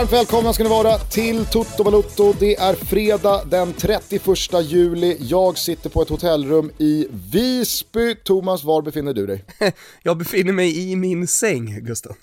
[0.00, 2.32] Varmt välkomna ska ni vara till Toto Balotto.
[2.32, 4.22] Det är fredag den 31
[4.62, 5.16] juli.
[5.20, 8.14] Jag sitter på ett hotellrum i Visby.
[8.14, 9.44] Thomas, var befinner du dig?
[10.02, 12.16] Jag befinner mig i min säng, Gustav.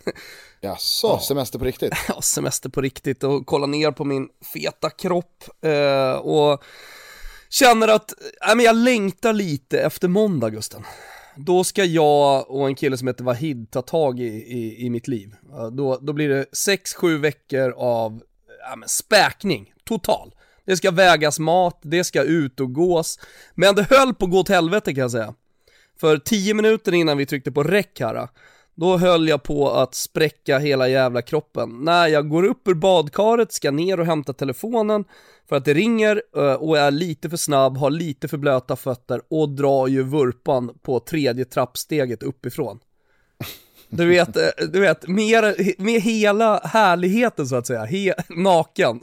[0.62, 1.20] Jaså, ja.
[1.20, 1.94] semester på riktigt?
[2.08, 6.64] Ja, semester på riktigt och kolla ner på min feta kropp eh, och
[7.50, 8.14] känner att
[8.50, 10.86] äh, men jag längtar lite efter måndag, Gusten
[11.38, 15.08] då ska jag och en kille som heter Wahid ta tag i, i, i mitt
[15.08, 15.36] liv.
[15.72, 18.22] Då, då blir det 6-7 veckor av
[18.70, 20.34] ja, men späkning, total.
[20.66, 23.20] Det ska vägas mat, det ska ut och gås.
[23.56, 25.34] Men det höll på att gå åt helvete kan jag säga.
[26.00, 28.28] För 10 minuter innan vi tryckte på räck här,
[28.78, 31.70] då höll jag på att spräcka hela jävla kroppen.
[31.82, 35.06] När jag går upp ur badkaret, ska ner och hämta telefonen,
[35.50, 39.22] för att det ringer eh, och är lite för snabb, har lite för blöta fötter
[39.30, 42.80] och drar ju vurpan på tredje trappsteget uppifrån.
[43.90, 49.00] Du vet, eh, du vet, med, med hela härligheten så att säga, he, naken.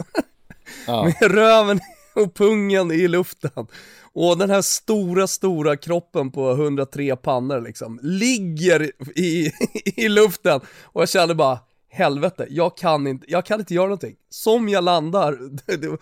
[0.86, 1.04] Ja.
[1.04, 1.80] Med röven
[2.14, 3.66] och pungen i luften.
[4.14, 9.52] Och den här stora, stora kroppen på 103 pannor liksom, ligger i,
[9.96, 10.60] i luften.
[10.82, 14.16] Och jag kände bara, helvete, jag kan inte, jag kan inte göra någonting.
[14.28, 15.38] Som jag landar,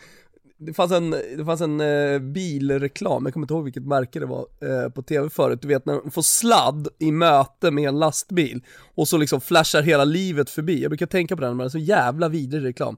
[0.58, 4.26] det fanns en, det fanns en eh, bilreklam, jag kommer inte ihåg vilket märke det
[4.26, 7.98] var, eh, på tv förut, du vet när man får sladd i möte med en
[7.98, 8.62] lastbil
[8.94, 10.82] och så liksom flashar hela livet förbi.
[10.82, 12.96] Jag brukar tänka på den, men det är så jävla vidrig reklam.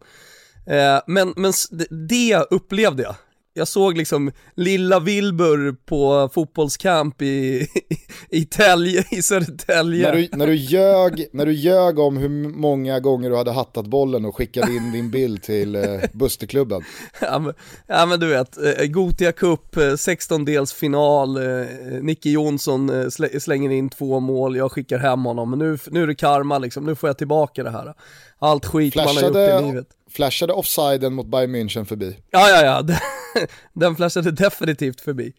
[0.67, 1.53] Eh, men, men
[2.09, 3.15] det upplevde jag
[3.57, 7.69] jag såg liksom lilla Wilbur på fotbollskamp i, i,
[8.31, 10.07] i, Tälje, i Södertälje.
[10.07, 13.87] När du, när, du ljög, när du ljög om hur många gånger du hade hattat
[13.87, 15.83] bollen och skickade in din bild till eh,
[16.13, 16.83] Busterklubben.
[17.21, 17.55] Ja men,
[17.87, 23.11] ja men du vet, eh, Gotia Cup, 16-dels eh, eh, Nicky Jonsson
[23.41, 26.87] slänger in två mål, jag skickar hem honom, men nu, nu är det karma liksom,
[26.87, 27.95] nu får jag tillbaka det här.
[28.45, 29.87] Allt skit flashade, man har gjort i livet.
[30.11, 32.17] Flashade offsiden mot Bayern München förbi?
[32.31, 32.97] Ja, ja, ja.
[33.73, 35.33] Den flashade definitivt förbi.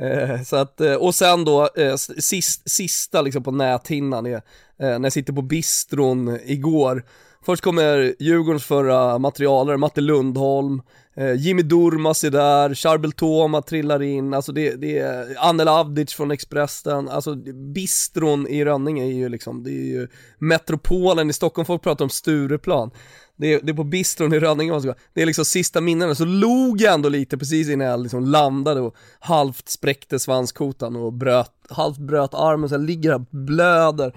[0.00, 4.40] Eh, så att, eh, och sen då, eh, sist, sista liksom på näthinnan är, eh,
[4.78, 7.04] när jag sitter på bistron igår.
[7.44, 10.82] Först kommer Djurgårdens förra materialare, Matte Lundholm,
[11.16, 16.14] eh, Jimmy Durmas är där, Charbel Toma trillar in, alltså det, det är Anel Avdic
[16.14, 17.34] från Expressen, alltså
[17.74, 20.08] bistron i Rönninge är ju liksom, det är ju
[20.38, 22.90] metropolen i Stockholm, folk pratar om Stureplan.
[23.36, 26.14] Det är, det är på bistron i Rönninge, man ska, det är liksom sista minnena,
[26.14, 31.12] så log jag ändå lite precis innan jag liksom landade och halvt spräckte svanskotan och
[31.12, 34.14] bröt, halvt bröt armen, så jag ligger här blöder,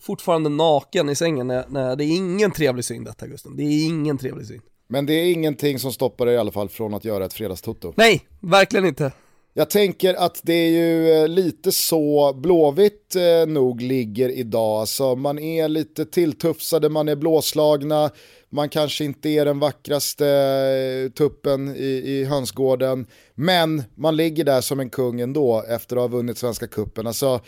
[0.00, 3.86] fortfarande naken i sängen, när, när, det är ingen trevlig syn detta Gusten, det är
[3.86, 4.60] ingen trevlig syn.
[4.88, 7.92] Men det är ingenting som stoppar dig i alla fall från att göra ett fredagstoto?
[7.96, 9.12] Nej, verkligen inte.
[9.58, 14.80] Jag tänker att det är ju eh, lite så Blåvitt eh, nog ligger idag.
[14.80, 18.10] Alltså man är lite tilltufsade, man är blåslagna,
[18.50, 24.60] man kanske inte är den vackraste eh, tuppen i, i hönsgården, men man ligger där
[24.60, 27.06] som en kung ändå efter att ha vunnit Svenska Cupen.
[27.06, 27.40] Alltså,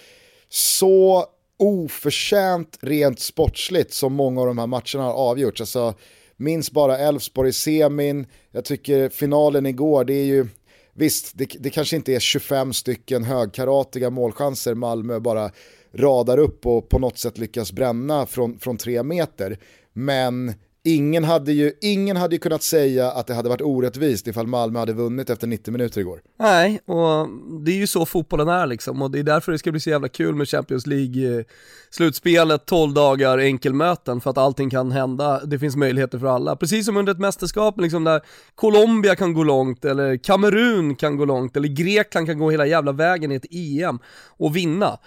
[0.49, 1.27] så
[1.61, 5.61] oförtjänt rent sportsligt som många av de här matcherna har avgjorts.
[5.61, 5.95] Alltså,
[6.37, 10.47] minns bara Elfsborg i semin, jag tycker finalen igår, det är ju
[10.95, 15.51] Visst, det, det, kanske inte är 25 stycken högkaratiga målchanser Malmö bara
[15.95, 19.59] radar upp och på något sätt lyckas bränna från, från tre meter.
[19.93, 20.55] Men
[20.85, 24.79] Ingen hade, ju, ingen hade ju kunnat säga att det hade varit orättvist ifall Malmö
[24.79, 26.21] hade vunnit efter 90 minuter igår.
[26.39, 27.29] Nej, och
[27.65, 29.91] det är ju så fotbollen är liksom och det är därför det ska bli så
[29.91, 35.77] jävla kul med Champions League-slutspelet, 12 dagar enkelmöten för att allting kan hända, det finns
[35.77, 36.57] möjligheter för alla.
[36.57, 38.21] Precis som under ett mästerskap liksom där
[38.55, 42.93] Colombia kan gå långt, eller Kamerun kan gå långt, eller Grekland kan gå hela jävla
[42.93, 43.99] vägen i ett EM
[44.39, 44.99] och vinna.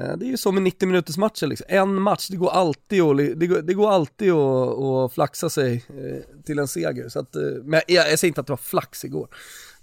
[0.00, 1.66] Eh, det är ju så med 90 minuters matcher liksom.
[1.70, 5.84] En match, det går alltid att, det går, det går alltid att, att flaxa sig
[5.88, 7.08] eh, till en seger.
[7.08, 9.28] Så att, eh, men jag, jag säger inte att det var flax igår.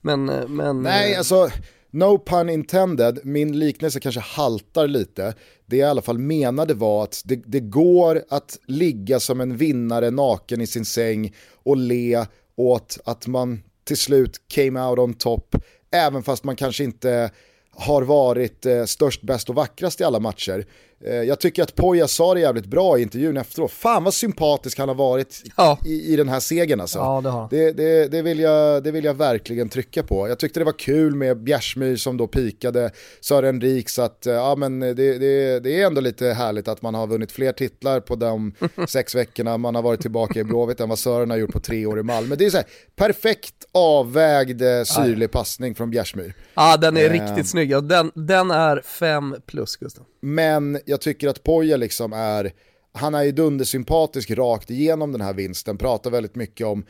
[0.02, 0.82] Men, men...
[0.82, 1.50] Nej, alltså,
[1.92, 5.34] no pun intended, min liknelse kanske haltar lite.
[5.66, 9.58] Det jag i alla fall menade var att det, det går att ligga som en
[9.58, 12.26] vinnare naken i sin säng och le
[12.56, 15.56] åt att man till slut came out on top,
[15.92, 17.32] även fast man kanske inte
[17.76, 20.66] har varit eh, störst, bäst och vackrast i alla matcher.
[21.06, 23.72] Eh, jag tycker att Poja sa det jävligt bra i intervjun efteråt.
[23.72, 25.80] Fan vad sympatisk han har varit ja.
[25.86, 27.00] i, i den här segern alltså.
[27.00, 27.58] Ja, det.
[27.58, 30.28] Det, det, det, vill jag, det vill jag verkligen trycka på.
[30.28, 32.92] Jag tyckte det var kul med Bjärsmyr som då pikade
[33.22, 36.82] Sören Rik så att eh, ja, men det, det, det är ändå lite härligt att
[36.82, 38.54] man har vunnit fler titlar på de
[38.88, 41.86] sex veckorna man har varit tillbaka i Blåvitt än vad Sören har gjort på tre
[41.86, 42.36] år i Malmö.
[42.36, 46.34] Det är så här, perfekt avvägd eh, syrlig passning från Bjärsmyr.
[46.54, 47.12] Ja, den är eh.
[47.12, 47.84] riktigt snygg.
[47.84, 50.06] Den, den är fem plus Gustav.
[50.26, 52.52] Men jag tycker att Poja liksom är,
[52.92, 56.86] han är ju dundersympatisk rakt igenom den här vinsten, pratar väldigt mycket om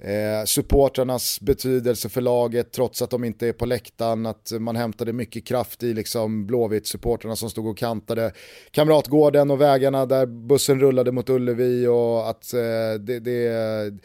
[0.00, 5.12] Eh, supportrarnas betydelse för laget trots att de inte är på läktaren, att man hämtade
[5.12, 8.32] mycket kraft i liksom Blåvitt-supportrarna som stod och kantade
[8.70, 13.98] Kamratgården och vägarna där bussen rullade mot Ullevi och att eh, det, det,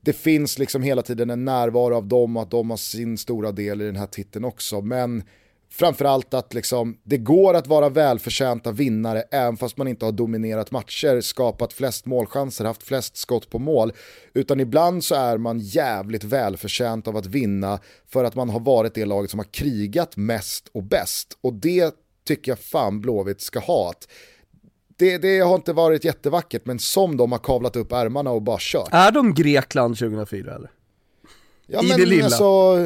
[0.00, 3.52] det finns liksom hela tiden en närvaro av dem och att de har sin stora
[3.52, 4.80] del i den här titeln också.
[4.80, 5.22] Men
[5.76, 10.70] framförallt att liksom, det går att vara välförtjänta vinnare även fast man inte har dominerat
[10.70, 13.92] matcher, skapat flest målchanser, haft flest skott på mål.
[14.34, 17.78] Utan ibland så är man jävligt välförtjänt av att vinna
[18.08, 21.38] för att man har varit det laget som har krigat mest och bäst.
[21.40, 21.94] Och det
[22.26, 23.92] tycker jag fan Blåvitt ska ha.
[24.96, 28.58] Det, det, har inte varit jättevackert, men som de har kavlat upp ärmarna och bara
[28.60, 28.88] kört.
[28.92, 30.70] Är de Grekland 2004 eller?
[31.66, 32.24] Ja, I men det lilla?
[32.24, 32.76] Alltså,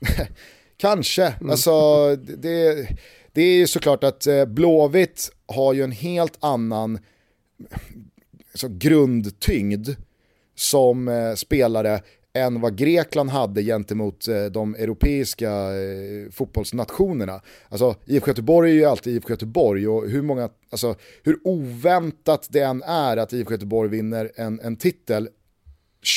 [0.76, 1.50] Kanske, mm.
[1.50, 2.88] alltså det,
[3.32, 6.98] det är ju såklart att eh, Blåvitt har ju en helt annan
[8.52, 9.88] alltså, grundtyngd
[10.54, 12.00] som eh, spelare
[12.36, 17.40] än vad Grekland hade gentemot eh, de europeiska eh, fotbollsnationerna.
[17.68, 22.60] Alltså IFK Göteborg är ju alltid IFK Göteborg och hur många, alltså hur oväntat det
[22.60, 25.28] än är att IFK Göteborg vinner en, en titel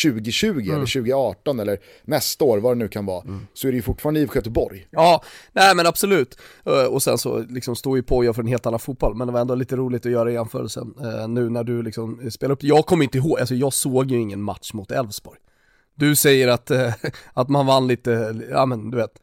[0.04, 0.70] 2020 mm.
[0.70, 3.48] eller 2018 eller nästa år, vad det nu kan vara, mm.
[3.54, 4.88] så är det ju fortfarande IFK Göteborg.
[4.92, 6.40] Ja, nej men absolut.
[6.66, 9.34] Eh, och sen så liksom står ju Poja för en helt annan fotboll, men det
[9.34, 12.64] var ändå lite roligt att göra jämförelsen uh, nu när du liksom spelar upp.
[12.64, 15.40] Jag kommer inte ihåg, alltså jag såg ju ingen match mot Elfsborg.
[15.96, 16.94] Du säger att, uh,
[17.34, 19.22] att man vann lite, ja men du vet,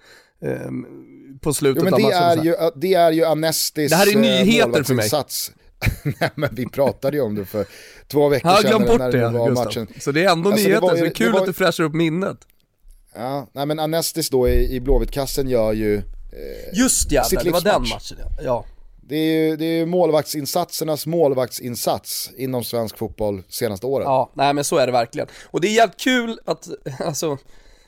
[1.41, 2.41] på slutet jo, men det av matchen.
[2.41, 5.11] Är ju, det är ju Amnestis Det här är nyheter för mig.
[6.21, 7.67] Nej men vi pratade ju om det för
[8.09, 8.59] två veckor sedan.
[8.65, 9.51] Jag har glömt bort det, det.
[9.51, 9.89] Matchen.
[10.01, 11.41] Så det är ändå alltså, nyheter, det var, så det är kul det var...
[11.41, 12.39] att du fräschar upp minnet.
[13.15, 16.03] Ja, nej men Anestis då i, i Blåvittkassen gör ju eh,
[16.79, 18.65] Just ja, det var den matchen ja.
[19.09, 24.05] Det är ju det är målvaktsinsatsernas målvaktsinsats inom svensk fotboll senaste året.
[24.05, 25.29] Ja, nej men så är det verkligen.
[25.45, 26.69] Och det är jävligt kul att,
[27.01, 27.39] alltså,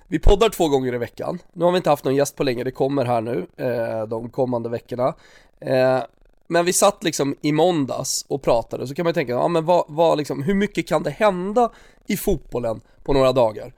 [0.09, 1.39] vi poddar två gånger i veckan.
[1.53, 4.31] Nu har vi inte haft någon gäst på länge, det kommer här nu, eh, de
[4.31, 5.15] kommande veckorna.
[5.61, 6.03] Eh,
[6.49, 9.65] men vi satt liksom i måndags och pratade, så kan man ju tänka, ja men
[9.65, 11.71] vad, vad liksom, hur mycket kan det hända
[12.07, 13.73] i fotbollen på några dagar?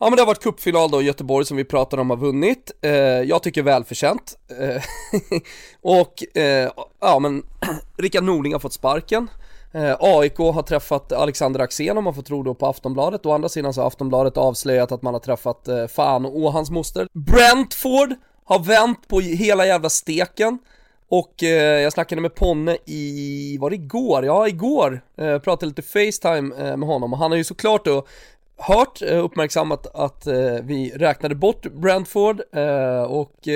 [0.00, 2.70] Ja men det har varit cupfinal då i Göteborg som vi pratade om har vunnit,
[2.82, 4.38] eh, jag tycker välförtjänt.
[4.60, 4.82] Eh,
[5.80, 6.70] och eh,
[7.00, 7.42] ja men
[7.98, 9.28] Rickard Norling har fått sparken.
[9.72, 13.48] Eh, AIK har träffat Alexander Axén om man får tro då på Aftonbladet, å andra
[13.48, 17.08] sidan så har Aftonbladet avslöjat att man har träffat eh, Fan och hans moster.
[17.12, 18.14] Brentford
[18.44, 20.58] har vänt på hela jävla steken.
[21.10, 24.24] Och eh, jag snackade med Ponne i, var det igår?
[24.24, 25.00] Ja, igår.
[25.16, 28.06] Eh, pratade lite Facetime eh, med honom och han har ju såklart då
[28.56, 33.48] hört, eh, uppmärksammat att eh, vi räknade bort Brentford eh, och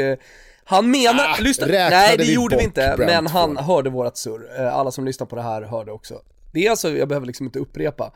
[0.65, 3.07] han menar, ah, lyssna, nej det gjorde vi inte, Brentford.
[3.07, 4.57] men han hörde vårat surr.
[4.59, 6.21] Alla som lyssnar på det här hörde också.
[6.53, 8.13] Det är alltså, jag behöver liksom inte upprepa.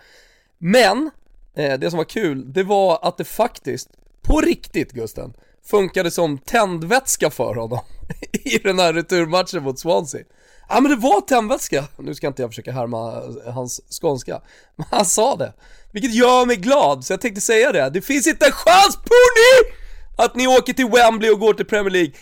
[0.59, 1.11] Men,
[1.55, 3.91] det som var kul, det var att det faktiskt,
[4.23, 5.35] på riktigt Gusten,
[5.71, 7.81] funkade som tändvätska för honom
[8.33, 10.23] i den här returmatchen mot Swansea.
[10.69, 14.41] Ja men det var tändvätska, nu ska inte jag försöka härma hans skånska,
[14.77, 15.53] men han sa det.
[15.93, 17.91] Vilket gör mig glad, så jag tänkte säga det.
[17.91, 19.75] Det finns inte en chans Pony!
[20.17, 22.13] Att ni åker till Wembley och går till Premier League.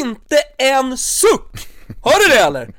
[0.00, 1.68] Inte en suck!
[2.04, 2.74] Hör du det eller?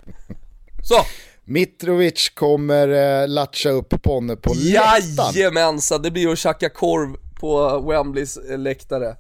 [0.84, 0.96] Så.
[1.44, 2.88] Mitrovic kommer
[3.22, 5.34] eh, latcha upp Ponne på läktaren.
[5.34, 9.16] Jajamensan, det blir att tjacka korv på Wembleys eh, läktare.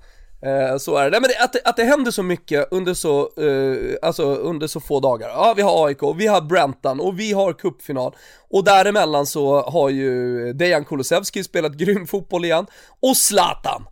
[0.45, 1.09] Eh, så är det.
[1.09, 4.67] Nej, men det, att, det, att det händer så mycket under så, eh, alltså under
[4.67, 5.29] så få dagar.
[5.29, 8.15] Ja, vi har AIK, vi har Brentan och vi har cupfinal.
[8.49, 12.65] Och däremellan så har ju Dejan Kulusevski spelat grym fotboll igen.
[12.99, 13.87] Och Zlatan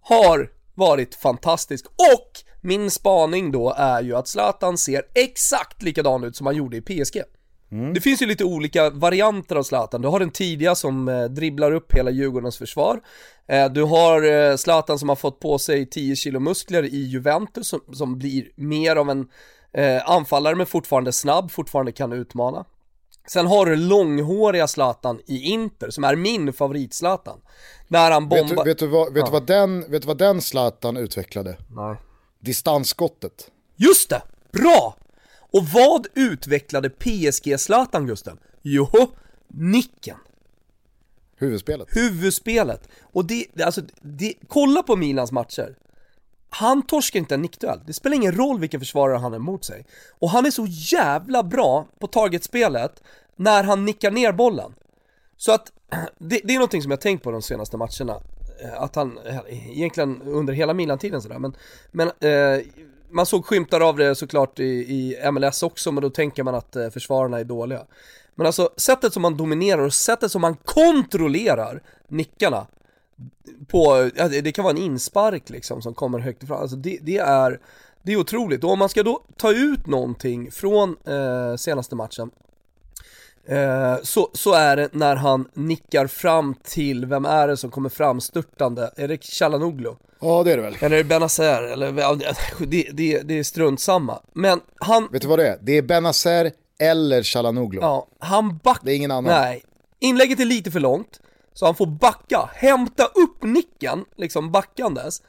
[0.00, 1.86] har varit fantastisk.
[1.86, 6.76] Och min spaning då är ju att Zlatan ser exakt likadan ut som han gjorde
[6.76, 7.22] i PSG.
[7.70, 7.94] Mm.
[7.94, 10.02] Det finns ju lite olika varianter av Zlatan.
[10.02, 13.00] Du har den tidiga som eh, dribblar upp hela Djurgårdens försvar.
[13.48, 17.68] Eh, du har eh, Zlatan som har fått på sig 10 kilo muskler i Juventus
[17.68, 19.28] som, som blir mer av en
[19.72, 22.64] eh, anfallare men fortfarande snabb, fortfarande kan utmana.
[23.28, 27.40] Sen har du långhåriga Zlatan i Inter som är min favorit Zlatan.
[27.88, 28.64] När han bombar...
[28.64, 29.26] Vet du, vet du, vad, vet ja.
[29.26, 31.56] du vad, den, vet du vad den Zlatan utvecklade?
[31.70, 31.96] Nej.
[32.40, 33.50] Distansskottet.
[33.76, 34.22] Just det!
[34.52, 34.96] Bra!
[35.52, 38.38] Och vad utvecklade PSG-Zlatan Gusten?
[38.62, 38.88] Jo,
[39.48, 40.16] nicken.
[41.36, 41.88] Huvudspelet.
[41.96, 42.88] Huvudspelet.
[43.00, 45.76] Och det, alltså, det, kolla på Milans matcher.
[46.50, 47.80] Han torskar inte en nickduell.
[47.86, 49.84] Det spelar ingen roll vilken försvarare han har emot sig.
[50.18, 53.02] Och han är så jävla bra på targetspelet
[53.36, 54.74] när han nickar ner bollen.
[55.36, 55.72] Så att,
[56.18, 58.20] det, det är någonting som jag tänkt på de senaste matcherna.
[58.62, 61.56] Eh, att han, eh, egentligen under hela Milan-tiden sådär, men,
[61.90, 62.64] men eh,
[63.10, 66.76] man såg skymtar av det såklart i, i MLS också, men då tänker man att
[66.76, 67.86] eh, försvararna är dåliga.
[68.34, 72.66] Men alltså sättet som man dominerar och sättet som man kontrollerar nickarna
[73.68, 74.10] på,
[74.42, 77.60] det kan vara en inspark liksom som kommer högt ifrån, alltså det, det är
[78.02, 82.30] det är otroligt, och om man ska då ta ut någonting från eh, senaste matchen
[83.48, 87.88] eh, så, så är det när han nickar fram till, vem är det som kommer
[87.88, 88.90] fram störtande?
[88.96, 89.94] Är det Chalanoglu?
[90.20, 90.76] Ja det är det väl.
[90.80, 91.62] Eller är det Benazer?
[91.62, 91.92] Eller,
[92.66, 94.18] det, det, det är strunt samma.
[94.32, 95.08] Men han...
[95.12, 95.58] Vet du vad det är?
[95.62, 97.80] Det är Benazer eller Chalanoglu.
[97.80, 98.84] Ja, han backar.
[98.84, 99.24] Det är ingen annan.
[99.40, 99.62] Nej.
[100.00, 101.20] Inlägget är lite för långt,
[101.54, 105.22] så han får backa, hämta upp nicken, liksom backandes.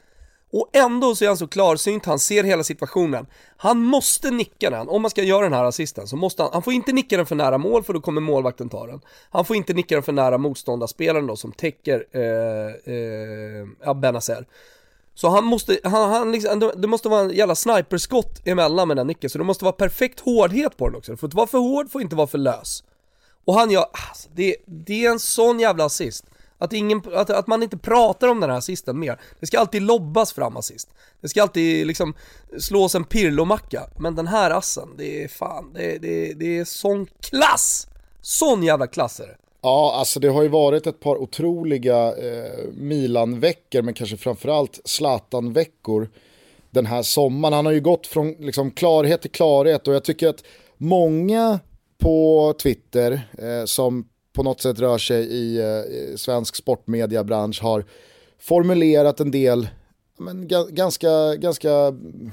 [0.52, 3.26] Och ändå så är han så klarsynt, han ser hela situationen.
[3.56, 6.62] Han måste nicka den, om man ska göra den här assisten så måste han, han
[6.62, 9.00] får inte nicka den för nära mål för då kommer målvakten ta den.
[9.30, 12.94] Han får inte nicka den för nära motståndarspelaren då som täcker eh,
[13.88, 14.46] eh, Benazer.
[15.14, 19.06] Så han måste, han, han liksom, det måste vara en jävla sniperskott emellan med den
[19.06, 21.12] nicken, så det måste vara perfekt hårdhet på den också.
[21.12, 22.84] Det får inte vara för hård, får inte vara för lös.
[23.44, 26.24] Och han gör, alltså, det, det är en sån jävla assist.
[26.60, 29.20] Att, ingen, att, att man inte pratar om den här assisten mer.
[29.40, 30.88] Det ska alltid lobbas fram assist.
[31.20, 32.14] Det ska alltid liksom
[32.58, 33.82] slås en pirlomacka.
[33.98, 37.86] Men den här assen, det är fan, det, det, det är sån klass!
[38.22, 39.36] Sån jävla klass är det.
[39.62, 46.08] Ja, alltså det har ju varit ett par otroliga eh, Milan-veckor, men kanske framförallt Zlatan-veckor
[46.70, 47.52] den här sommaren.
[47.52, 50.44] Han har ju gått från liksom, klarhet till klarhet och jag tycker att
[50.76, 51.60] många
[51.98, 57.84] på Twitter eh, som på något sätt rör sig i eh, svensk sportmediabransch har
[58.38, 59.68] formulerat en del
[60.20, 62.30] men, ganska, ganska mm,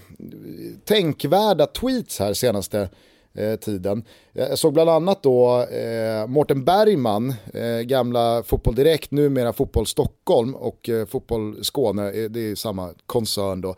[0.86, 2.89] tänkvärda tweets här senaste
[3.34, 4.04] eh, tiden.
[4.34, 10.56] Jag såg bland annat då eh, Mårten Bergman, eh, gamla Fotboll Direkt, numera Fotboll Stockholm
[10.56, 13.75] och eh, Fotboll Skåne, eh, det är samma koncern då.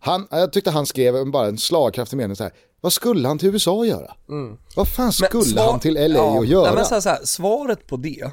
[0.00, 2.52] Han, jag tyckte han skrev bara en slagkraftig mening så här,
[2.82, 4.14] vad skulle han till USA göra?
[4.28, 4.58] Mm.
[4.76, 6.64] Vad fan skulle svar, han till LA ja, att göra?
[6.64, 8.30] Nej, men så här, så här, svaret på det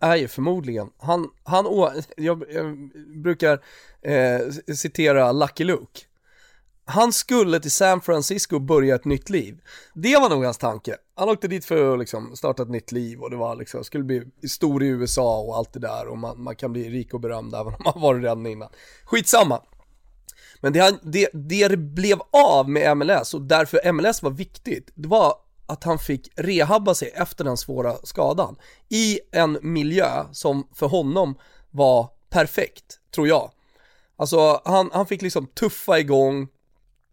[0.00, 1.66] är ju förmodligen, han, han
[2.16, 2.90] jag, jag
[3.22, 3.62] brukar
[4.02, 6.00] eh, citera Lucky Luke.
[6.84, 9.60] Han skulle till San Francisco börja ett nytt liv.
[9.94, 10.96] Det var nog hans tanke.
[11.14, 14.04] Han åkte dit för att liksom starta ett nytt liv och det var liksom, skulle
[14.04, 17.20] bli stor i USA och allt det där och man, man kan bli rik och
[17.20, 18.68] berömd även om man varit redan innan.
[19.04, 19.60] Skitsamma.
[20.60, 25.34] Men det, det, det blev av med MLS och därför MLS var viktigt, det var
[25.66, 28.56] att han fick rehabba sig efter den svåra skadan
[28.88, 31.34] i en miljö som för honom
[31.70, 33.50] var perfekt, tror jag.
[34.16, 36.48] Alltså han, han fick liksom tuffa igång,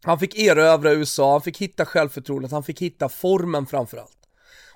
[0.04, 4.18] han fick erövra USA, han fick hitta självförtroendet, han fick hitta formen framförallt.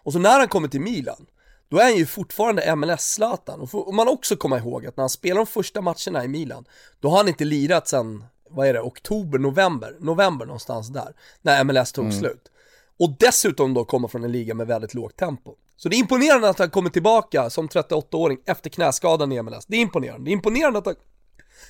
[0.03, 1.25] Och så när han kommer till Milan,
[1.69, 3.69] då är han ju fortfarande MLS-Zlatan.
[3.73, 6.65] Och man också komma ihåg att när han spelar de första matcherna i Milan,
[6.99, 11.63] då har han inte lirat sen vad är det, oktober, november, november någonstans där, när
[11.63, 12.19] MLS tog mm.
[12.19, 12.51] slut.
[12.99, 15.55] Och dessutom då komma från en liga med väldigt lågt tempo.
[15.77, 19.65] Så det är imponerande att han kommer tillbaka som 38-åring efter knäskadan i MLS.
[19.65, 20.25] Det är imponerande.
[20.25, 20.95] Det är imponerande att han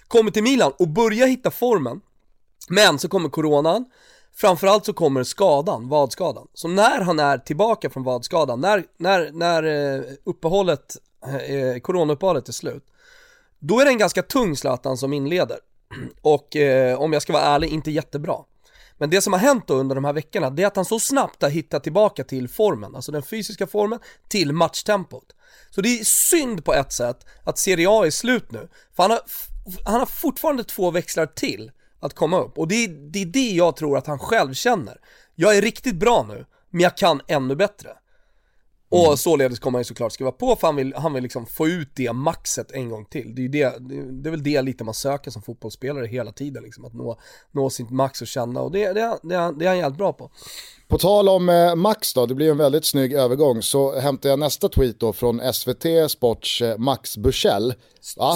[0.07, 2.01] kommer till Milan och börjar hitta formen.
[2.69, 3.85] Men så kommer coronan,
[4.35, 6.47] framförallt så kommer skadan, vadskadan.
[6.53, 10.97] Så när han är tillbaka från vadskadan, när, när, när eh, uppehållet,
[11.47, 12.83] eh, coronauppehållet är slut,
[13.59, 15.57] då är det en ganska tung Zlatan som inleder.
[16.21, 18.35] Och eh, om jag ska vara ärlig, inte jättebra.
[18.97, 20.99] Men det som har hänt då under de här veckorna, det är att han så
[20.99, 25.35] snabbt har hittat tillbaka till formen, alltså den fysiska formen, till matchtempot.
[25.69, 29.11] Så det är synd på ett sätt att Serie A är slut nu, för han
[29.11, 29.21] har,
[29.85, 32.57] han har fortfarande två växlar till att komma upp.
[32.57, 34.97] Och det är, det är det jag tror att han själv känner.
[35.35, 37.89] Jag är riktigt bra nu, men jag kan ännu bättre.
[38.91, 39.17] Och mm.
[39.17, 41.89] således kommer han ju såklart skriva på för han vill, han vill liksom få ut
[41.93, 43.35] det maxet en gång till.
[43.35, 46.85] Det är, det, det är väl det lite man söker som fotbollsspelare hela tiden, liksom,
[46.85, 47.19] att nå,
[47.51, 50.31] nå sitt max och känna och det, det, det, det är han jävligt bra på.
[50.87, 54.39] På tal om eh, Max då, det blir en väldigt snygg övergång, så hämtar jag
[54.39, 57.73] nästa tweet då från SVT Sports eh, Max Bursell.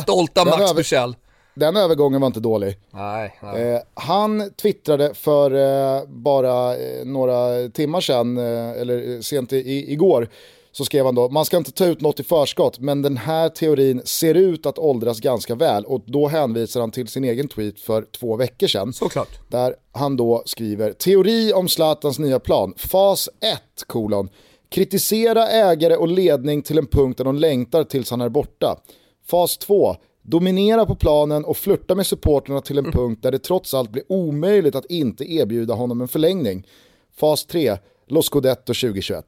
[0.03, 0.73] Stolta Max över...
[0.73, 1.15] Bursell.
[1.55, 2.77] Den övergången var inte dålig.
[2.91, 3.61] Nej, nej.
[3.61, 10.29] Eh, han twittrade för eh, bara eh, några timmar sedan, eh, eller sent i, igår,
[10.71, 13.49] så skrev han då, man ska inte ta ut något i förskott, men den här
[13.49, 15.85] teorin ser ut att åldras ganska väl.
[15.85, 18.93] Och då hänvisar han till sin egen tweet för två veckor sedan.
[18.93, 19.49] Såklart.
[19.49, 24.29] Där han då skriver, teori om Zlatans nya plan, fas 1, kolon.
[24.69, 28.79] Kritisera ägare och ledning till en punkt där de längtar tills han är borta.
[29.27, 32.91] Fas 2, dominera på planen och flirta med supporterna till en mm.
[32.91, 36.67] punkt där det trots allt blir omöjligt att inte erbjuda honom en förlängning.
[37.15, 37.77] Fas 3,
[38.07, 39.25] Los Scudetto 2021.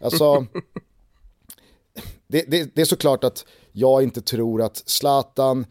[0.00, 0.46] Alltså,
[2.26, 5.66] det, det, det, är såklart att jag inte tror att Zlatan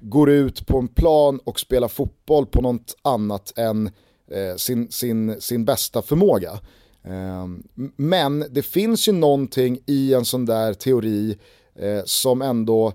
[0.00, 3.90] går ut på en plan och spelar fotboll på något annat än
[4.30, 6.60] eh, sin, sin, sin bästa förmåga.
[7.04, 7.62] Ehm,
[7.96, 11.38] men det finns ju någonting i en sån där teori
[11.74, 12.92] eh, som ändå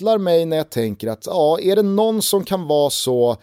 [0.00, 3.36] kittlar mig när jag tänker att ja, är det någon som kan vara så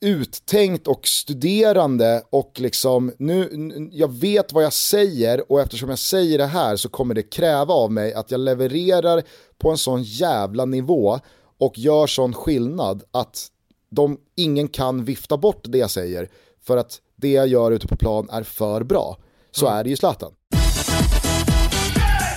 [0.00, 3.50] uttänkt och studerande och liksom nu,
[3.92, 7.74] jag vet vad jag säger och eftersom jag säger det här så kommer det kräva
[7.74, 9.22] av mig att jag levererar
[9.58, 11.18] på en sån jävla nivå
[11.58, 13.48] och gör sån skillnad att
[13.90, 16.28] de, ingen kan vifta bort det jag säger
[16.62, 19.18] för att det jag gör ute på plan är för bra.
[19.50, 19.78] Så mm.
[19.78, 20.32] är det ju Zlatan.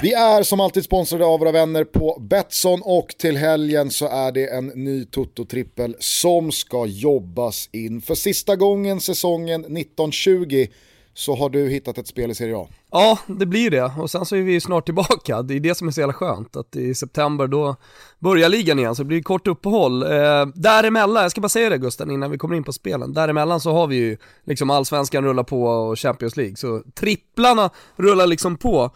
[0.01, 4.31] Vi är som alltid sponsrade av våra vänner på Betsson och till helgen så är
[4.31, 8.01] det en ny Toto-trippel som ska jobbas in.
[8.01, 10.67] För sista gången säsongen 1920
[11.13, 12.67] så har du hittat ett spel i Serie A.
[12.91, 13.91] Ja, det blir det.
[13.99, 15.41] Och sen så är vi snart tillbaka.
[15.41, 16.55] Det är det som är så jävla skönt.
[16.55, 17.75] Att i september då
[18.19, 20.03] börjar ligan igen, så det blir kort uppehåll.
[20.03, 23.13] Eh, däremellan, jag ska bara säga det Gusten innan vi kommer in på spelen.
[23.13, 26.55] Däremellan så har vi ju liksom allsvenskan rullar på och Champions League.
[26.55, 28.91] Så tripplarna rullar liksom på.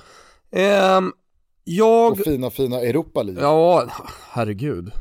[0.52, 1.02] Eh,
[1.64, 2.12] jag...
[2.12, 3.44] Och fina, fina Europa League.
[3.44, 3.88] Ja,
[4.30, 4.92] herregud.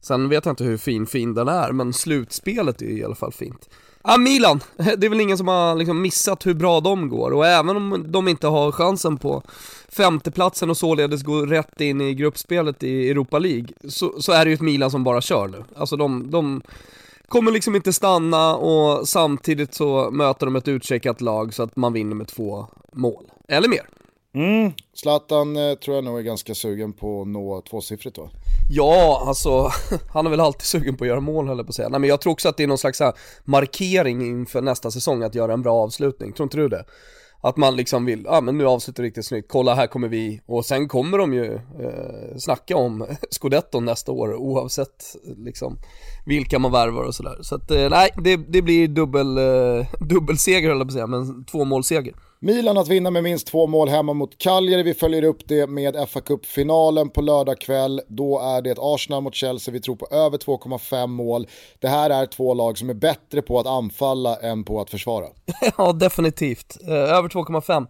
[0.00, 3.32] Sen vet jag inte hur fin fin den är, men slutspelet är i alla fall
[3.32, 3.68] fint.
[4.04, 7.46] Ja, Milan, det är väl ingen som har liksom missat hur bra de går och
[7.46, 9.42] även om de inte har chansen på
[9.88, 14.48] femteplatsen och således går rätt in i gruppspelet i Europa League så, så är det
[14.48, 15.64] ju ett Milan som bara kör nu.
[15.76, 16.62] Alltså de, de
[17.28, 21.92] kommer liksom inte stanna och samtidigt så möter de ett utcheckat lag så att man
[21.92, 23.88] vinner med två mål, eller mer.
[24.34, 24.72] Mm.
[24.94, 28.30] Zlatan eh, tror jag nog är ganska sugen på att nå tvåsiffrigt då.
[28.70, 29.70] Ja, alltså
[30.12, 31.88] han är väl alltid sugen på att göra mål höll jag på att säga.
[31.88, 33.12] Nej men jag tror också att det är någon slags här,
[33.44, 36.84] markering inför nästa säsong att göra en bra avslutning, tror inte du det?
[37.40, 40.40] Att man liksom vill, ja ah, men nu avslutar riktigt snyggt, kolla här kommer vi,
[40.46, 45.78] och sen kommer de ju eh, snacka om scudetton nästa år oavsett liksom
[46.26, 47.38] vilka man värvar och sådär.
[47.42, 51.06] Så att eh, nej, det, det blir dubbel, eh, dubbelseger höll jag på att säga,
[51.06, 52.14] men två målseger.
[52.44, 54.82] Milan att vinna med minst två mål hemma mot Cagliari.
[54.82, 58.00] Vi följer upp det med fa Cup-finalen på lördag kväll.
[58.08, 59.72] Då är det Arsenal mot Chelsea.
[59.72, 61.46] Vi tror på över 2,5 mål.
[61.78, 65.26] Det här är två lag som är bättre på att anfalla än på att försvara.
[65.78, 66.76] ja, definitivt.
[66.88, 67.86] Eh, över 2,5.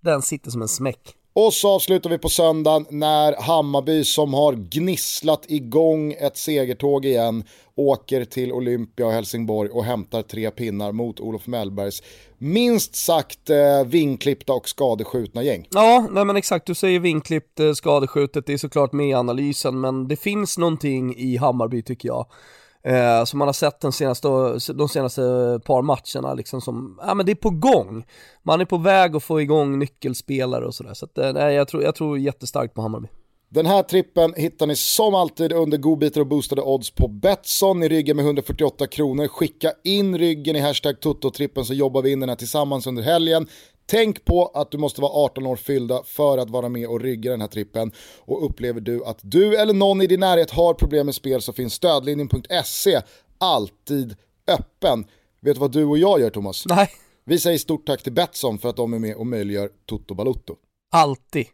[0.00, 1.14] Den sitter som en smäck.
[1.38, 7.44] Och så avslutar vi på söndagen när Hammarby som har gnisslat igång ett segertåg igen
[7.74, 12.02] åker till Olympia och Helsingborg och hämtar tre pinnar mot Olof Mellbergs
[12.38, 15.68] minst sagt eh, vinklippta och skadeskjutna gäng.
[15.70, 19.80] Ja, nej men exakt, du säger vinklippt, eh, skadeskjutet, det är såklart med i analysen,
[19.80, 22.26] men det finns någonting i Hammarby tycker jag.
[22.86, 24.28] Eh, som man har sett den senaste,
[24.72, 25.20] de senaste
[25.64, 28.06] par matcherna liksom som, ja men det är på gång.
[28.42, 30.94] Man är på väg att få igång nyckelspelare och sådär.
[30.94, 33.08] Så att, eh, nej, jag tror, jag tror jättestarkt på Hammarby.
[33.48, 37.82] Den här trippen hittar ni som alltid under godbitar och boostade odds på Betsson.
[37.82, 39.28] i ryggen med 148 kronor.
[39.28, 43.46] Skicka in ryggen i hashtag Toto-trippen så jobbar vi in den här tillsammans under helgen.
[43.86, 47.30] Tänk på att du måste vara 18 år fyllda för att vara med och rygga
[47.30, 47.92] den här trippen.
[48.20, 51.52] Och upplever du att du eller någon i din närhet har problem med spel så
[51.52, 53.00] finns stödlinjen.se
[53.38, 54.16] alltid
[54.48, 55.04] öppen.
[55.40, 56.66] Vet du vad du och jag gör Thomas?
[56.66, 56.90] Nej.
[57.24, 60.56] Vi säger stort tack till Betsson för att de är med och möjliggör Toto Balutto.
[60.92, 61.46] Alltid.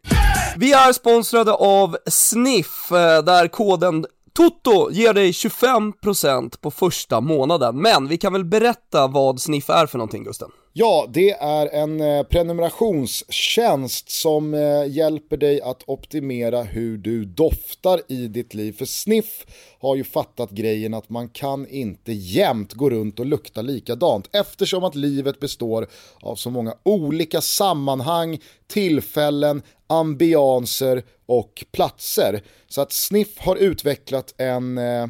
[0.57, 7.81] Vi är sponsrade av Sniff, eh, där koden Toto ger dig 25% på första månaden,
[7.81, 10.49] men vi kan väl berätta vad Sniff är för någonting Gusten?
[10.75, 18.01] Ja, det är en eh, prenumerationstjänst som eh, hjälper dig att optimera hur du doftar
[18.07, 18.71] i ditt liv.
[18.77, 19.45] För Sniff
[19.79, 24.83] har ju fattat grejen att man kan inte jämt gå runt och lukta likadant eftersom
[24.83, 25.87] att livet består
[26.21, 32.43] av så många olika sammanhang, tillfällen, ambianser och platser.
[32.67, 35.07] Så att Sniff har utvecklat en eh,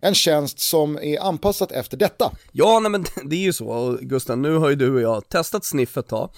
[0.00, 2.32] en tjänst som är anpassat efter detta.
[2.52, 5.64] Ja, nej men det är ju så, Gusten, nu har ju du och jag testat
[5.64, 6.30] Sniff ett tag.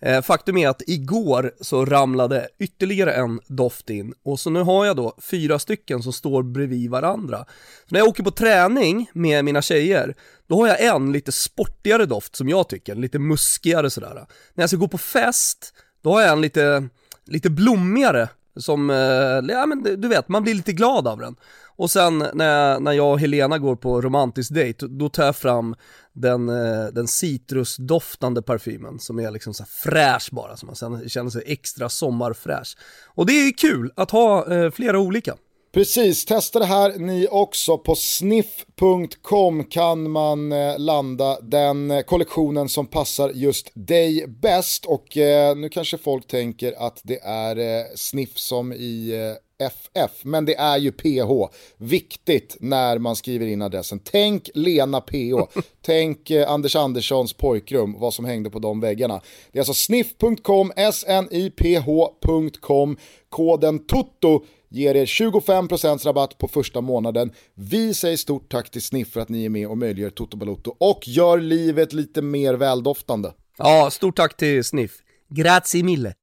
[0.00, 4.86] Eh, faktum är att igår så ramlade ytterligare en doft in och så nu har
[4.86, 7.44] jag då fyra stycken som står bredvid varandra.
[7.88, 10.14] Så när jag åker på träning med mina tjejer,
[10.46, 14.14] då har jag en lite sportigare doft som jag tycker, lite muskigare sådär.
[14.54, 16.88] När jag ska gå på fest, då har jag en lite,
[17.24, 21.36] lite blommigare som, eh, ja men du vet, man blir lite glad av den.
[21.76, 25.74] Och sen när, när jag och Helena går på romantisk dejt, då tar jag fram
[26.12, 31.42] den, eh, den citrusdoftande parfymen som är liksom så fräsch bara, så man känner sig
[31.46, 32.76] extra sommarfräsch.
[33.06, 35.34] Och det är kul att ha eh, flera olika.
[35.74, 37.78] Precis, testa det här ni också.
[37.78, 44.86] På sniff.com kan man eh, landa den eh, kollektionen som passar just dig bäst.
[44.86, 50.24] Och eh, nu kanske folk tänker att det är eh, sniff som i eh, FF,
[50.24, 51.54] men det är ju PH.
[51.76, 54.00] Viktigt när man skriver in adressen.
[54.04, 59.20] Tänk Lena PH, tänk eh, Anders Anderssons pojkrum, vad som hängde på de väggarna.
[59.52, 62.96] Det är alltså sniff.com, sniph.com,
[63.28, 67.32] koden TOTO ger er 25% rabatt på första månaden.
[67.54, 70.76] Vi säger stort tack till Sniff för att ni är med och möjliggör Toto Balotto
[70.78, 73.32] och gör livet lite mer väldoftande.
[73.58, 74.92] Ja, stort tack till Sniff.
[75.28, 76.14] Grazie mille.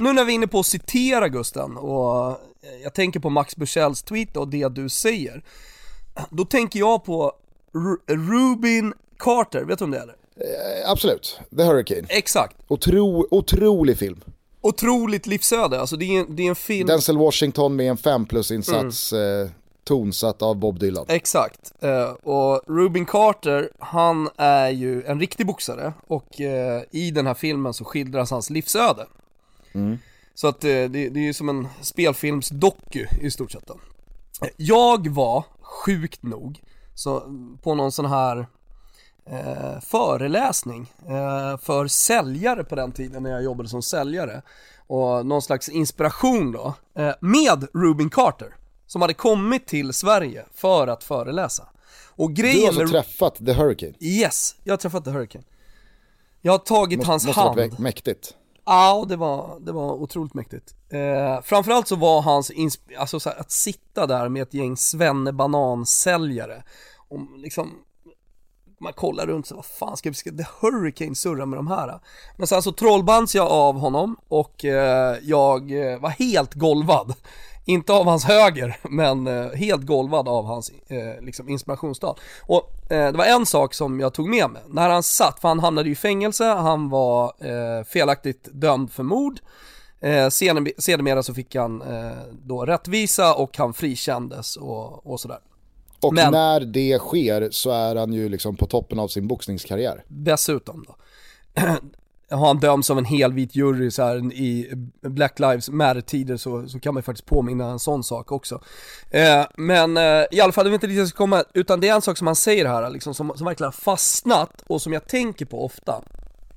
[0.00, 2.40] Nu när vi är inne på att citera Gusten och
[2.82, 5.44] jag tänker på Max Bushells tweet och det du säger.
[6.30, 7.32] Då tänker jag på
[7.74, 10.08] Ru Rubin Carter, vet du om det är?
[10.08, 12.06] Eh, absolut, The Hurricane.
[12.08, 12.56] Exakt.
[12.68, 14.20] Otro, otrolig film
[14.60, 16.86] otroligt livsöde, alltså det är, det är en film...
[16.86, 19.42] Denzel Washington med en 5 plus-insats, mm.
[19.42, 19.50] eh,
[19.84, 21.06] tonsatt av Bob Dylan.
[21.08, 27.26] Exakt, eh, och Rubin Carter, han är ju en riktig boxare och eh, i den
[27.26, 29.06] här filmen så skildras hans livsöde.
[29.72, 29.98] Mm.
[30.34, 33.66] Så att eh, det, det är ju som en spelfilmsdoku i stort sett.
[33.66, 33.78] Då.
[34.56, 36.60] Jag var, sjukt nog,
[36.94, 37.22] så
[37.62, 38.46] på någon sån här
[39.30, 44.42] eh, föreläsning eh, för säljare på den tiden när jag jobbade som säljare
[44.86, 50.86] och någon slags inspiration då eh, med Rubin Carter som hade kommit till Sverige för
[50.86, 51.68] att föreläsa.
[52.08, 53.04] Och grejen du har alltså med...
[53.04, 53.92] träffat The Hurricane?
[54.00, 55.44] Yes, jag har träffat The Hurricane.
[56.40, 57.56] Jag har tagit måste, hans måste hand.
[57.56, 58.34] Måste varit mäktigt.
[58.64, 60.74] Ja, det var, det var otroligt mäktigt.
[60.88, 62.52] Eh, framförallt så var hans,
[62.98, 66.62] alltså så här, att sitta där med ett gäng svennebanansäljare
[67.08, 67.78] och liksom
[68.80, 72.00] man kollar runt så vad fan ska, vi ska The Hurricane surra med de här?
[72.36, 77.14] Men sen så trollbands jag av honom och eh, jag eh, var helt golvad.
[77.64, 82.18] Inte av hans höger, men eh, helt golvad av hans eh, liksom inspirationstal.
[82.42, 84.62] Och eh, det var en sak som jag tog med mig.
[84.68, 89.40] När han satt, för han hamnade i fängelse, han var eh, felaktigt dömd för mord.
[90.00, 91.82] Eh, sedermera så fick han
[92.32, 95.38] då rättvisa och han frikändes och, och sådär.
[96.02, 100.04] Och Men, när det sker så är han ju liksom på toppen av sin boxningskarriär.
[100.08, 100.96] Dessutom då.
[102.30, 106.80] har han dömts av en helvit jury så här, i Black Lives Matter-tider så, så
[106.80, 108.60] kan man ju faktiskt påminna en sån sak också.
[109.10, 111.94] Eh, men eh, i alla fall, det är inte jag ska komma, utan det är
[111.94, 115.06] en sak som han säger här liksom, som, som verkligen har fastnat och som jag
[115.06, 116.02] tänker på ofta.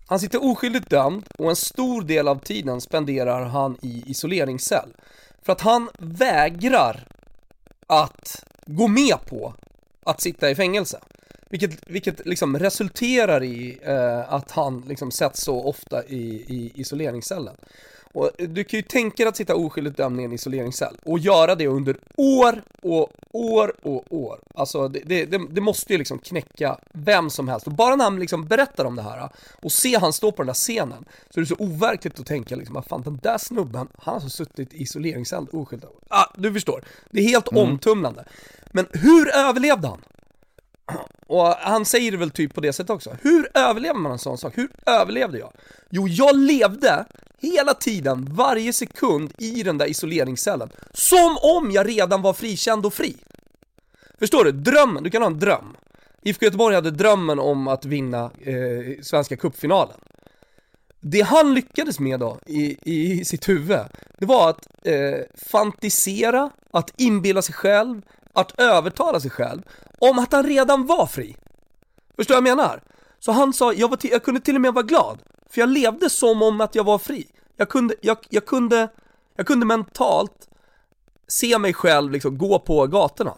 [0.07, 4.93] Han sitter oskyldigt dömd och en stor del av tiden spenderar han i isoleringscell.
[5.41, 7.07] För att han vägrar
[7.87, 9.53] att gå med på
[10.05, 10.99] att sitta i fängelse.
[11.49, 17.55] Vilket, vilket liksom resulterar i eh, att han liksom sätts så ofta i, i isoleringscellen.
[18.13, 21.55] Och du kan ju tänka dig att sitta oskyldigt dömd i en isoleringscell och göra
[21.55, 24.39] det under år och år och år.
[24.55, 27.67] Alltså det, det, det, måste ju liksom knäcka vem som helst.
[27.67, 29.29] Och bara när han liksom berättar om det här
[29.61, 32.55] och se han stå på den där scenen så är det så overkligt att tänka
[32.55, 35.91] liksom, att fan den där snubben, han har alltså suttit i isoleringscell oskyldigt.
[36.07, 36.83] Ah, du förstår.
[37.11, 37.63] Det är helt mm.
[37.63, 38.25] omtumlande.
[38.71, 40.01] Men hur överlevde han?
[41.27, 43.15] Och han säger det väl typ på det sättet också.
[43.21, 44.57] Hur överlever man en sån sak?
[44.57, 45.53] Hur överlevde jag?
[45.89, 47.05] Jo, jag levde
[47.41, 50.69] hela tiden, varje sekund i den där isoleringscellen.
[50.93, 53.17] Som om jag redan var frikänd och fri.
[54.19, 54.51] Förstår du?
[54.51, 55.77] Drömmen, du kan ha en dröm.
[56.21, 59.97] IFK Göteborg hade drömmen om att vinna eh, Svenska Cupfinalen.
[60.99, 63.79] Det han lyckades med då, i, i sitt huvud,
[64.17, 65.19] det var att eh,
[65.51, 68.01] fantisera, att inbilla sig själv,
[68.33, 69.61] att övertala sig själv
[69.99, 71.35] om att han redan var fri.
[72.15, 72.81] Förstår du vad jag menar?
[73.19, 75.19] Så han sa, jag, var jag kunde till och med vara glad,
[75.49, 77.27] för jag levde som om att jag var fri.
[77.57, 78.87] Jag kunde, jag, jag kunde,
[79.35, 80.47] jag kunde mentalt
[81.27, 83.33] se mig själv liksom gå på gatorna.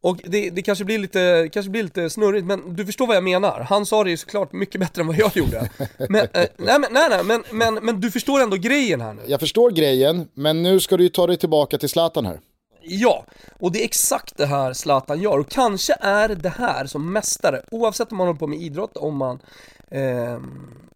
[0.00, 3.24] Och det, det, kanske, blir lite, kanske blir lite snurrigt, men du förstår vad jag
[3.24, 3.66] menar.
[3.68, 5.70] Han sa det ju såklart mycket bättre än vad jag gjorde.
[6.08, 9.22] Men, eh, nej, men, nej, nej, men, men, men du förstår ändå grejen här nu.
[9.26, 12.40] Jag förstår grejen, men nu ska du ju ta dig tillbaka till Zlatan här.
[12.80, 13.24] Ja,
[13.58, 17.62] och det är exakt det här Zlatan gör och kanske är det här som mästare,
[17.70, 19.38] oavsett om man håller på med idrott, om man
[19.90, 20.38] eh,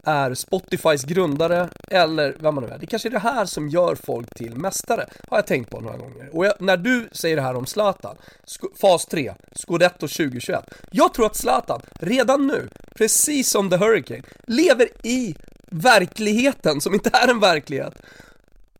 [0.05, 2.79] är Spotifys grundare eller vad man nu är.
[2.79, 5.97] Det kanske är det här som gör folk till mästare, har jag tänkt på några
[5.97, 6.29] gånger.
[6.37, 8.17] Och jag, när du säger det här om Zlatan,
[8.81, 10.65] fas 3, Scudetto 2021.
[10.91, 17.11] Jag tror att Zlatan redan nu, precis som The Hurricane, lever i verkligheten som inte
[17.13, 17.95] är en verklighet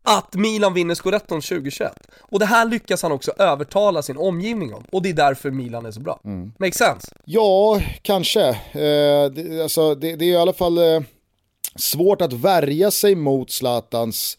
[0.03, 1.93] att Milan vinner scudetton 2021.
[2.19, 5.85] Och det här lyckas han också övertala sin omgivning om, och det är därför Milan
[5.85, 6.19] är så bra.
[6.25, 6.53] Mm.
[6.57, 7.15] Make sense?
[7.25, 8.49] Ja, kanske.
[8.49, 11.01] Eh, det, alltså, det, det, är i alla fall eh,
[11.75, 14.37] svårt att värja sig mot Zlatans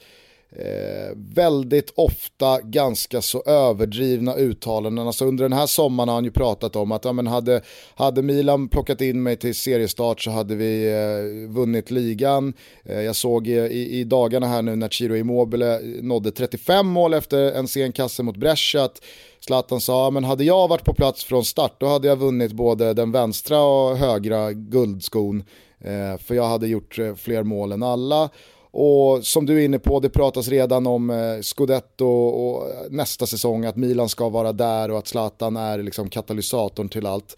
[0.58, 5.06] Eh, väldigt ofta ganska så överdrivna uttalanden.
[5.06, 7.62] Alltså under den här sommaren har han ju pratat om att ja, men hade,
[7.94, 12.52] hade Milan plockat in mig till seriestart så hade vi eh, vunnit ligan.
[12.84, 17.14] Eh, jag såg i, i, dagarna här nu när Ciro Immobile eh, nådde 35 mål
[17.14, 19.02] efter en sen kasse mot Brescia att
[19.40, 22.94] Zlatan sa, men hade jag varit på plats från start då hade jag vunnit både
[22.94, 25.44] den vänstra och högra guldskon.
[25.84, 28.30] Eh, för jag hade gjort eh, fler mål än alla.
[28.76, 33.64] Och som du är inne på, det pratas redan om eh, Scudetto och nästa säsong,
[33.64, 37.36] att Milan ska vara där och att Zlatan är liksom katalysatorn till allt.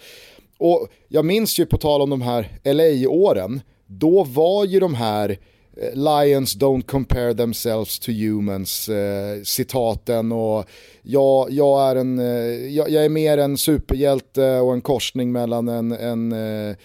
[0.59, 5.39] Och jag minns ju på tal om de här LA-åren, då var ju de här
[5.77, 10.65] eh, Lions don't compare themselves to humans eh, citaten och
[11.03, 15.69] jag, jag, är en, eh, jag, jag, är mer en superhjälte och en korsning mellan
[15.69, 16.77] en, en eh, eh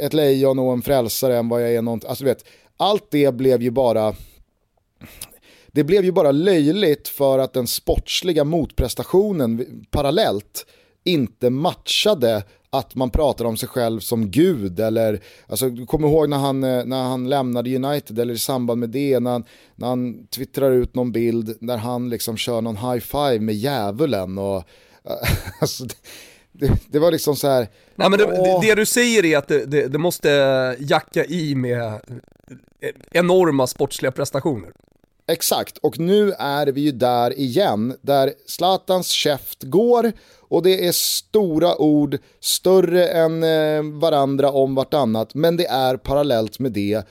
[0.00, 2.08] ett lejon och en frälsare än vad jag är någonting.
[2.08, 2.44] alltså du vet,
[2.78, 4.14] allt det blev ju bara
[5.72, 10.66] det blev ju bara löjligt för att den sportsliga motprestationen parallellt
[11.04, 16.28] inte matchade att man pratar om sig själv som gud eller, alltså du kommer ihåg
[16.28, 19.44] när han, eh, när han lämnade United eller i samband med det, när han,
[19.76, 24.38] när han twittrar ut någon bild där han liksom kör någon high five med djävulen
[24.38, 24.64] och
[25.60, 25.84] alltså,
[26.58, 27.68] det, det, var liksom så här.
[27.94, 30.28] Nej men det, det du säger är att det, det, måste
[30.78, 32.00] jacka i med
[33.12, 34.70] enorma sportsliga prestationer.
[35.30, 40.92] Exakt, och nu är vi ju där igen, där Zlatans käft går och det är
[40.92, 47.06] stora ord, större än eh, varandra om vartannat, men det är parallellt med det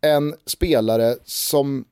[0.00, 1.84] en spelare som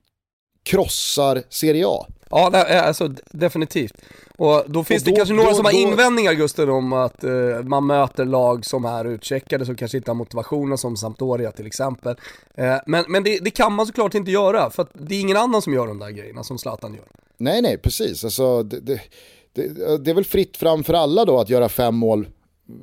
[0.63, 2.07] krossar Serie A.
[2.31, 3.95] Ja, eh, alltså definitivt.
[4.39, 7.25] Och då finns och då, det kanske några då, som har invändningar Gusten om att
[7.25, 11.67] uh, man möter lag som är utcheckade som kanske inte har motivationen som Sampdoria till
[11.67, 12.17] exempel.
[12.59, 15.63] Uh, men men det, det, kan man såklart inte göra för det är ingen annan
[15.63, 17.05] som gör de där grejerna som Zlatan gör.
[17.37, 18.25] Nej, nej, precis.
[18.25, 19.01] Alltså, det, det,
[19.99, 22.29] det, är väl fritt fram för alla då att göra fem mål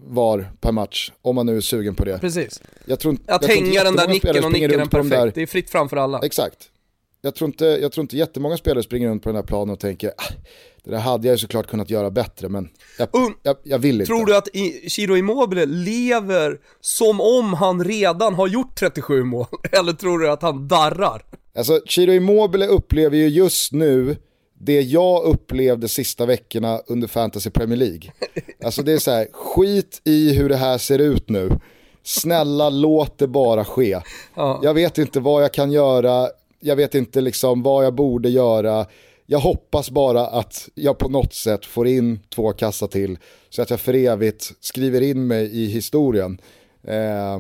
[0.07, 2.19] var per match, om man nu är sugen på det.
[2.19, 2.61] Precis.
[2.85, 5.31] Jag tror, att jag hänga den där nicken och nicka den perfekt, där...
[5.35, 6.19] det är fritt fram för alla.
[6.23, 6.69] Exakt
[7.21, 9.79] jag tror, inte, jag tror inte jättemånga spelare springer runt på den här planen och
[9.79, 10.33] tänker ah,
[10.83, 13.95] det där hade jag ju såklart kunnat göra bättre men jag, um, jag, jag vill
[13.95, 14.05] inte.
[14.05, 14.47] Tror du att
[14.87, 19.45] Chiro Immobile lever som om han redan har gjort 37 mål?
[19.71, 21.25] Eller tror du att han darrar?
[21.55, 24.17] Alltså Chiro Immobile upplever ju just nu
[24.59, 28.11] det jag upplevde sista veckorna under Fantasy Premier League.
[28.63, 31.49] Alltså det är så här, skit i hur det här ser ut nu.
[32.03, 34.01] Snälla låt det bara ske.
[34.35, 34.59] Ja.
[34.63, 38.85] Jag vet inte vad jag kan göra, jag vet inte liksom vad jag borde göra.
[39.25, 43.17] Jag hoppas bara att jag på något sätt får in två kassa till
[43.49, 46.41] så att jag för evigt skriver in mig i historien.
[46.83, 47.39] Eh,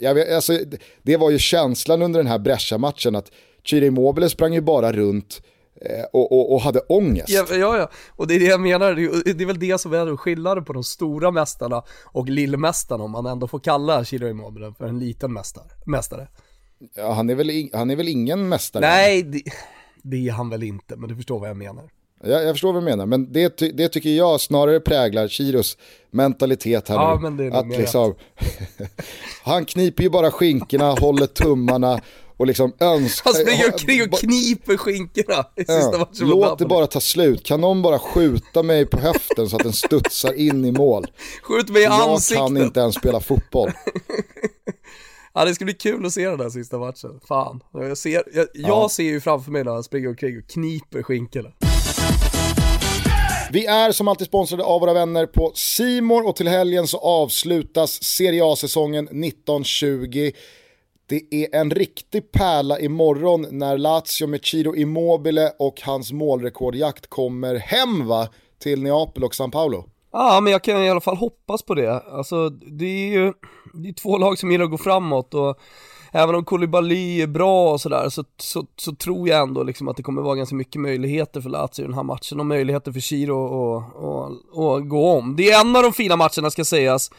[0.00, 0.58] jag vet, alltså,
[1.02, 3.30] det var ju känslan under den här Brescia-matchen att
[3.64, 5.42] Chiri Immobile sprang ju bara runt
[5.80, 7.28] eh, och, och, och, hade ångest.
[7.28, 8.94] Ja, ja, ja, och det är det jag menar,
[9.34, 13.26] det är väl det som är skillnaden på de stora mästarna och lillmästarna om man
[13.26, 15.64] ändå får kalla Chiro Immobile för en liten mästare.
[15.86, 16.28] mästare.
[16.94, 18.80] Ja, han, är väl, han är väl ingen mästare?
[18.80, 19.42] Nej, det,
[20.02, 21.90] det, är han väl inte, men du förstår vad jag menar.
[22.22, 25.78] Jag, jag förstår vad du menar, men det, det tycker jag snarare präglar Chiros
[26.10, 27.20] mentalitet här ja, nu.
[27.20, 28.14] Men det är att liksom,
[29.42, 32.00] han kniper ju bara skinkorna, håller tummarna
[32.36, 33.30] och liksom önskar...
[33.30, 37.60] Han springer omkring och kniper skinkorna i sista ja, Låt det bara ta slut, kan
[37.60, 41.06] någon bara skjuta mig på höften så att den studsar in i mål?
[41.42, 42.38] Skjut mig i ansiktet!
[42.38, 43.70] Jag kan inte ens spela fotboll.
[45.38, 47.60] Ja det ska bli kul att se den där sista matchen, fan.
[47.72, 51.52] Jag ser, jag, jag ser ju framför mig när han springer omkring och kniper skinkorna.
[53.52, 58.04] Vi är som alltid sponsrade av våra vänner på Simor och till helgen så avslutas
[58.04, 60.30] Serie A-säsongen 1920.
[61.08, 67.54] Det är en riktig pärla imorgon när Lazio med Ciro Immobile och hans målrekordjakt kommer
[67.54, 68.28] hem va?
[68.58, 69.84] Till Neapel och San Paolo.
[70.12, 72.00] Ja, men jag kan i alla fall hoppas på det.
[72.00, 73.32] Alltså, det är ju
[73.72, 75.58] det är två lag som gillar att gå framåt och
[76.12, 79.96] även om Koulibaly är bra och sådär så, så, så, tror jag ändå liksom att
[79.96, 83.00] det kommer vara ganska mycket möjligheter för Lazio i den här matchen och möjligheter för
[83.00, 83.76] Chiro
[84.76, 85.36] att gå om.
[85.36, 87.10] Det är en av de fina matcherna ska sägas.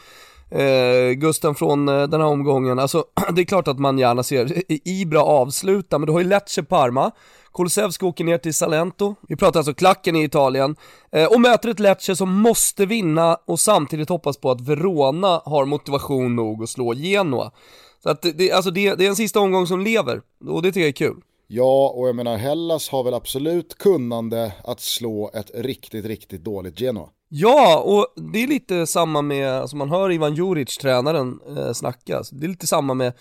[0.50, 4.62] Eh, Gusten från eh, den här omgången, alltså det är klart att man gärna ser
[4.88, 7.10] Ibra avsluta, men du har ju Lecce Parma,
[7.54, 10.76] Kulusevski åker ner till Salento, vi pratar alltså klacken i Italien,
[11.12, 15.64] eh, och möter ett Lecce som måste vinna och samtidigt hoppas på att Verona har
[15.64, 17.52] motivation nog att slå Genoa.
[18.02, 20.80] Så att det, alltså det, det är en sista omgång som lever, och det tycker
[20.80, 21.16] jag är kul.
[21.46, 26.80] Ja, och jag menar Hellas har väl absolut kunnande att slå ett riktigt, riktigt dåligt
[26.80, 27.08] Genoa.
[27.28, 32.22] Ja, och det är lite samma med, alltså man hör Ivan Juric, tränaren, eh, snacka,
[32.32, 33.12] det är lite samma med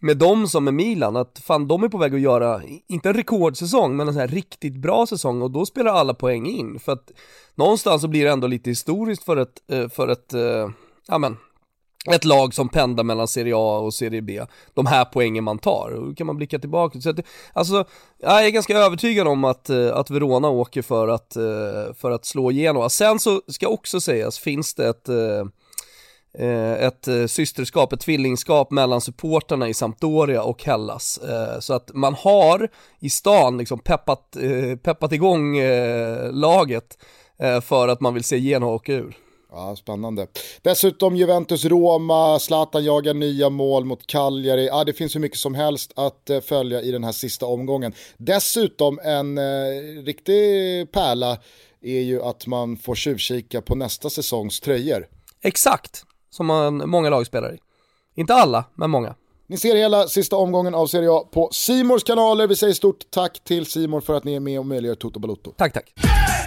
[0.00, 3.14] med dem som med Milan, att fan de är på väg att göra, inte en
[3.14, 6.78] rekordsäsong, men en sån här riktigt bra säsong och då spelar alla poäng in.
[6.78, 7.10] För att
[7.54, 10.68] någonstans så blir det ändå lite historiskt för ett, eh, för ett, eh,
[11.08, 11.36] ja men,
[12.10, 14.40] ett lag som pendlar mellan Serie A och Serie B,
[14.74, 17.00] de här poängen man tar, och då kan man blicka tillbaka.
[17.00, 17.20] Så att,
[17.52, 17.84] alltså,
[18.18, 21.36] jag är ganska övertygad om att, eh, att Verona åker för att,
[21.96, 25.08] för att slå igenom, Sen så ska också sägas, finns det ett
[26.38, 31.18] ett eh, systerskap, ett tvillingskap mellan supporterna i Sampdoria och Hellas.
[31.18, 32.68] Eh, så att man har
[33.00, 34.36] i stan liksom peppat,
[34.82, 35.56] peppat igång
[36.30, 36.98] laget
[37.62, 39.16] för att man vill se Genoa åka ur.
[39.52, 40.26] Ja, spännande.
[40.62, 44.66] Dessutom Juventus-Roma, Zlatan jagar nya mål mot Cagliari.
[44.66, 47.92] Ja, det finns hur mycket som helst att följa i den här sista omgången.
[48.16, 51.38] Dessutom en eh, riktig pärla
[51.82, 55.06] är ju att man får tjuvkika på nästa säsongs tröjor.
[55.42, 57.58] Exakt, som man, många lag spelar i.
[58.14, 59.14] Inte alla, men många.
[59.46, 62.46] Ni ser hela sista omgången av Serie A på Simors kanaler.
[62.46, 65.52] Vi säger stort tack till Simor för att ni är med och möjliggör Toto Balotto.
[65.56, 65.92] Tack, tack.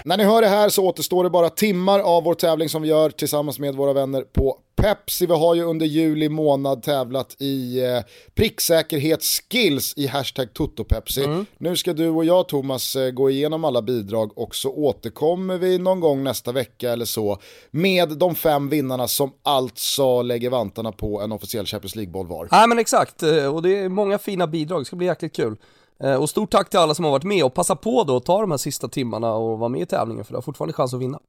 [0.06, 2.88] När ni hör det här så återstår det bara timmar av vår tävling som vi
[2.88, 5.26] gör tillsammans med våra vänner på Pepsi.
[5.26, 8.00] Vi har ju under juli månad tävlat i eh,
[8.36, 11.24] pricksäkerhetsskills i hashtag TotoPepsi.
[11.24, 11.46] Mm.
[11.58, 15.78] Nu ska du och jag Thomas eh, gå igenom alla bidrag och så återkommer vi
[15.78, 17.38] någon gång nästa vecka eller så
[17.72, 22.48] med de fem vinnarna som alltså lägger vantarna på en officiell Champions League-boll var.
[22.52, 25.56] Ja men exakt, eh, och det är många fina bidrag, det ska bli jäkligt kul.
[26.04, 28.26] Eh, och stort tack till alla som har varit med och passa på då att
[28.26, 30.94] ta de här sista timmarna och vara med i tävlingen för du har fortfarande chans
[30.94, 31.20] att vinna.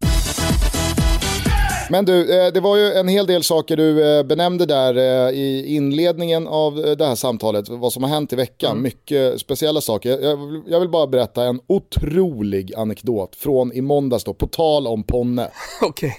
[1.90, 4.94] Men du, eh, det var ju en hel del saker du eh, benämnde där
[5.32, 8.70] i inledningen av det här samtalet, vad som har hänt i veckan.
[8.70, 8.82] Mm.
[8.82, 10.18] Mycket speciella saker.
[10.66, 15.50] Jag vill bara berätta en otrolig anekdot från i måndags då, på tal om Ponne.
[15.82, 16.08] Okej.
[16.08, 16.18] Okay.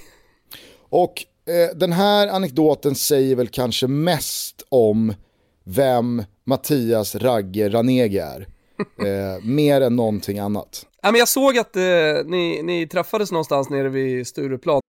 [0.90, 1.26] Och
[1.76, 5.14] den här anekdoten säger väl kanske mest om
[5.64, 8.48] vem Mattias Ragge Ranege är.
[8.78, 10.86] Eh, mer än någonting annat.
[11.02, 11.84] Ja, men jag såg att eh,
[12.26, 14.82] ni, ni träffades någonstans nere vid Stureplan.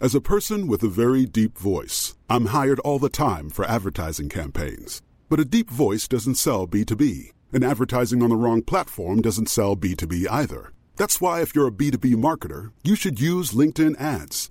[0.00, 4.28] As a person with a very deep voice, I'm hired all the time for advertising
[4.28, 5.02] campaigns.
[5.28, 9.76] But a deep voice doesn't sell B2B, and advertising on the wrong platform doesn't sell
[9.76, 10.72] B2B either.
[10.96, 14.50] That's why if you're a B2B marketer, you should use LinkedIn ads.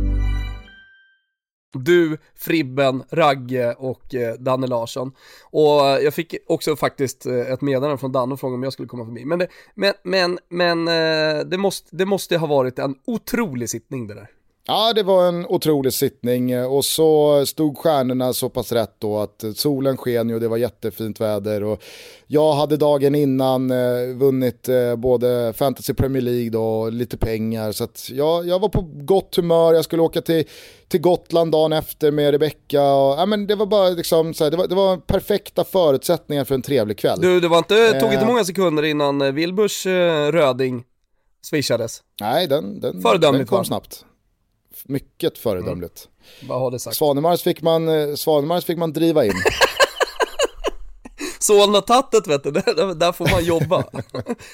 [1.73, 5.11] Du, Fribben, Ragge och eh, Danne Larsson.
[5.43, 8.73] Och eh, jag fick också faktiskt eh, ett meddelande från Danne och frågade om jag
[8.73, 9.25] skulle komma förbi.
[9.25, 14.07] Men det, men, men, men eh, det, måste, det måste ha varit en otrolig sittning
[14.07, 14.27] det där.
[14.67, 19.43] Ja, det var en otrolig sittning och så stod stjärnorna så pass rätt då att
[19.55, 21.83] solen sken och det var jättefint väder och
[22.27, 27.83] jag hade dagen innan eh, vunnit eh, både Fantasy Premier League och lite pengar så
[27.83, 30.43] att jag, jag var på gott humör, jag skulle åka till,
[30.87, 32.81] till Gotland dagen efter med Rebecca
[33.17, 36.55] ja, men det var bara liksom så här, det, var, det var perfekta förutsättningar för
[36.55, 37.21] en trevlig kväll.
[37.21, 38.27] Du, det var inte, tog inte eh.
[38.27, 40.83] många sekunder innan eh, Wilburs eh, röding
[41.45, 42.01] swishades.
[42.19, 44.05] Nej, den, den, den kom snabbt
[44.83, 46.07] mycket föredömligt.
[46.39, 46.49] Mm.
[46.49, 46.95] Vad har det sagt?
[46.95, 49.33] Svanemars fick man, eh, Svanemars fick man driva in.
[51.39, 53.83] Solna-tattet vet du, där, där, får man jobba.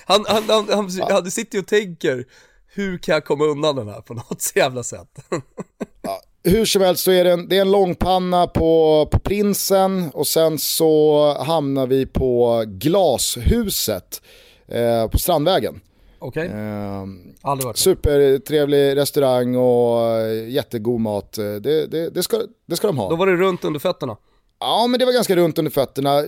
[0.06, 2.25] Han, han, han, han, han sitter ju och tänker,
[2.67, 5.08] hur kan jag komma undan den här på något jävla sätt?
[6.01, 10.10] ja, hur som helst så är det en, det är en långpanna på, på Prinsen
[10.13, 14.22] och sen så hamnar vi på Glashuset
[14.68, 15.82] eh, på Strandvägen.
[16.20, 16.61] Okej, okay.
[16.61, 17.03] eh,
[17.41, 21.34] aldrig varit Supertrevlig restaurang och eh, jättegod mat.
[21.34, 23.09] Det, det, det, ska, det ska de ha.
[23.09, 24.18] Då var det runt under fötterna?
[24.59, 26.24] Ja, men det var ganska runt under fötterna.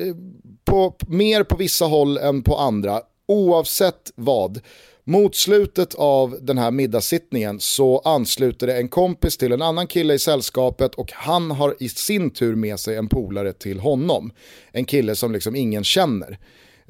[0.66, 3.02] På, mer på vissa håll än på andra.
[3.28, 4.62] Oavsett vad.
[5.04, 10.14] Mot slutet av den här middagssittningen så ansluter det en kompis till en annan kille
[10.14, 14.32] i sällskapet och han har i sin tur med sig en polare till honom.
[14.72, 16.40] En kille som liksom ingen känner.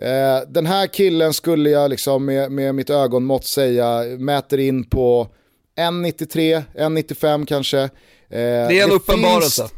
[0.02, 5.28] Eh, den här killen skulle jag liksom med, med mitt ögonmått säga mäter in på
[5.78, 7.80] 1,93, 1,95 kanske.
[7.80, 7.90] Eh,
[8.30, 9.70] det är en uppenbarelse.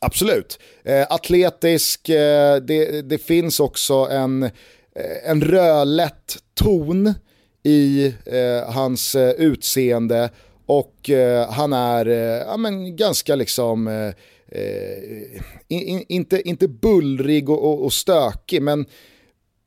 [0.00, 0.58] Absolut.
[0.84, 4.50] Eh, atletisk, eh, det, det, finns också en, eh,
[5.24, 7.14] en rödlätt ton
[7.62, 10.30] i eh, hans eh, utseende
[10.66, 12.06] och eh, han är
[12.46, 14.12] ja, men ganska liksom,
[15.68, 18.86] in, inte, inte bullrig och, och, och stökig men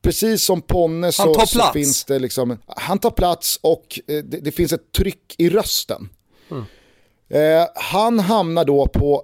[0.08, 4.74] precis som Ponne så, så, finns det liksom, han tar plats och det, det finns
[4.74, 6.10] ett tryck i rösten.
[6.52, 6.64] Mm.
[7.30, 9.24] Eh, han hamnar då på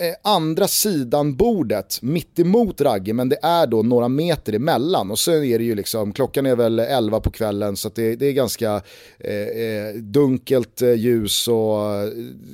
[0.00, 5.10] eh, andra sidan bordet, mitt emot Ragge, men det är då några meter emellan.
[5.10, 8.26] Och så är det ju liksom, klockan är väl 11 på kvällen så det, det,
[8.26, 8.82] är ganska
[9.18, 11.80] eh, eh dunkelt eh, ljus och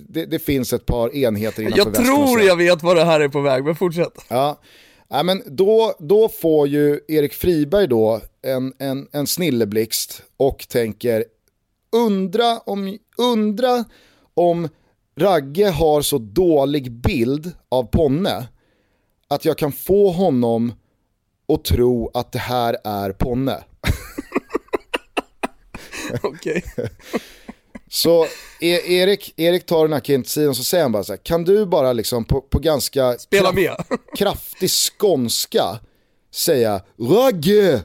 [0.09, 3.29] det, det, finns ett par enheter innanför Jag tror jag vet var det här är
[3.29, 4.25] på väg, men fortsätt.
[4.29, 4.61] Ja.
[5.09, 11.25] Ja, men då, då får ju Erik Friberg då en, en, en snilleblixt och tänker
[11.93, 13.85] undra om, undra
[14.35, 14.69] om
[15.17, 18.49] Ragge har så dålig bild av Ponne
[19.29, 20.73] att jag kan få honom
[21.53, 23.65] att tro att det här är Ponne.
[26.23, 26.65] Okej.
[27.91, 28.27] Så
[28.61, 31.45] e Erik, Erik tar den här kintsidan och så säger han bara så här, kan
[31.45, 33.77] du bara liksom på, på ganska Spela med.
[34.19, 35.79] kraftig skånska
[36.31, 37.83] säga Ragge?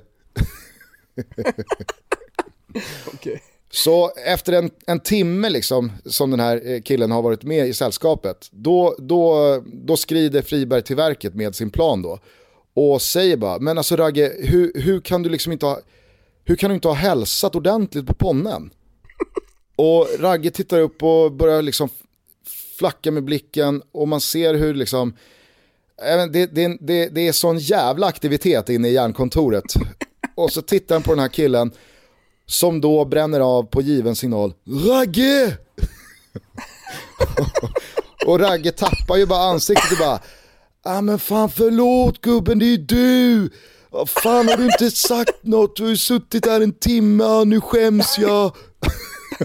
[3.14, 3.42] Okej.
[3.72, 7.74] Så efter en, en timme liksom, som den här eh, killen har varit med i
[7.74, 12.20] sällskapet, då, då, då skrider Friberg till verket med sin plan då.
[12.74, 15.80] Och säger bara, men alltså Ragge, hur, hur kan du liksom inte ha,
[16.46, 18.70] hur kan du inte ha hälsat ordentligt på ponnen?
[19.76, 21.90] Och Ragge tittar upp och börjar liksom
[22.78, 25.14] flacka med blicken och man ser hur liksom,
[26.32, 29.74] det, det, det, det är sån jävla aktivitet inne i järnkontoret.
[30.36, 31.72] Och så tittar han på den här killen
[32.46, 34.54] som då bränner av på given signal.
[34.88, 35.58] Ragge!
[38.26, 40.20] och Ragge tappar ju bara ansiktet och bara,
[40.84, 43.50] ah men fan förlåt gubben det är du.
[44.08, 48.18] Fan har du inte sagt något, du har ju suttit där en timme, nu skäms
[48.18, 48.56] jag.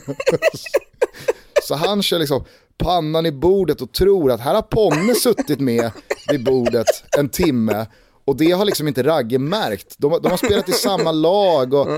[1.63, 2.45] Så han kör liksom
[2.79, 5.91] pannan i bordet och tror att här har Ponne suttit med
[6.31, 6.87] vid bordet
[7.19, 7.87] en timme
[8.25, 9.95] och det har liksom inte Ragge märkt.
[9.99, 11.89] De, de har spelat i samma lag och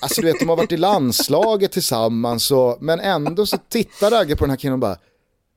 [0.00, 2.50] alltså, du vet, de har varit i landslaget tillsammans.
[2.50, 4.96] Och, men ändå så tittar Ragge på den här killen och bara,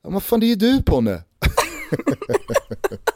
[0.02, 1.22] ja, vad fan det är ju du Ponne.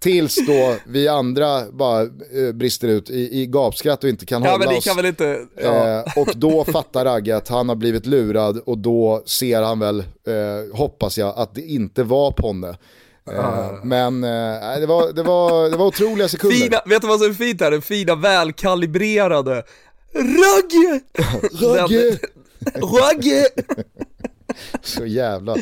[0.00, 4.50] Tills då vi andra bara eh, brister ut i, i gapskratt och inte kan ja,
[4.50, 4.84] hålla men det oss.
[4.84, 5.98] Kan väl inte, ja.
[5.98, 9.98] eh, och då fattar Ragge att han har blivit lurad och då ser han väl,
[9.98, 12.76] eh, hoppas jag, att det inte var Ponne.
[13.32, 13.84] Uh.
[13.84, 16.56] Men uh, det, var, det, var, det var otroliga sekunder.
[16.56, 17.70] Fina, vet du vad som är fint här?
[17.70, 19.62] Den fina välkalibrerade
[20.14, 21.00] Ragge!
[21.76, 22.18] Ragge!
[22.74, 23.48] Ragge!
[24.82, 25.56] Så jävla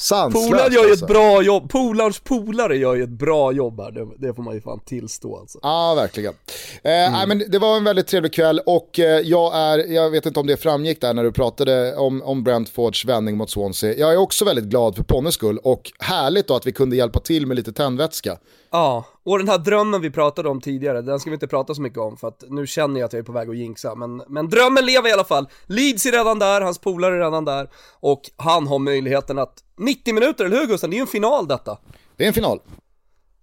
[0.00, 1.04] sanslöst Polaren gör ju alltså.
[1.04, 4.54] ett bra jobb, Polarns polare gör ju ett bra jobb här, det, det får man
[4.54, 5.58] ju fan tillstå alltså.
[5.62, 6.34] Ja, verkligen.
[6.82, 7.12] Eh, mm.
[7.12, 10.40] nej, men det var en väldigt trevlig kväll och eh, jag är, jag vet inte
[10.40, 13.94] om det framgick där när du pratade om, om Brentfords vändning mot Swansea.
[13.94, 17.20] Jag är också väldigt glad för Ponnes skull och härligt då att vi kunde hjälpa
[17.20, 18.36] till med lite tändvätska.
[18.72, 21.82] Ja, och den här drömmen vi pratade om tidigare, den ska vi inte prata så
[21.82, 24.22] mycket om för att nu känner jag att jag är på väg att jinxa, men,
[24.28, 25.48] men drömmen lever i alla fall.
[25.66, 30.14] Leeds är redan där, hans polare är redan där och han har möjligheten att 90
[30.14, 30.90] minuter, eller hur Gusten?
[30.90, 31.78] Det är ju en final detta.
[32.16, 32.60] Det är en final.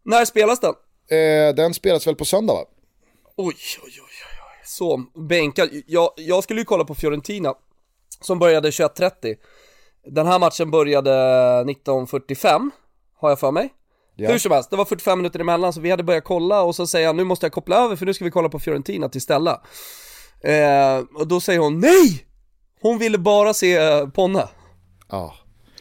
[0.04, 0.74] När spelas den?
[1.10, 2.66] Eh, den spelas väl på söndag va?
[3.36, 4.08] Oj, oj, oj, oj.
[4.66, 5.70] Så, bänkad.
[5.88, 7.54] Jag, jag skulle ju kolla på Fiorentina,
[8.22, 9.36] som började 21.30.
[10.06, 12.70] Den här matchen började 19.45,
[13.18, 13.74] har jag för mig.
[14.20, 14.32] Ja.
[14.32, 16.88] Hur som helst, det var 45 minuter emellan så vi hade börjat kolla och så
[16.88, 19.22] säger han nu måste jag koppla över för nu ska vi kolla på Fiorentina till
[19.22, 19.62] Stella.
[20.44, 22.26] Eh, och då säger hon NEJ!
[22.82, 24.48] Hon ville bara se eh, Ponne.
[25.10, 25.34] Ja.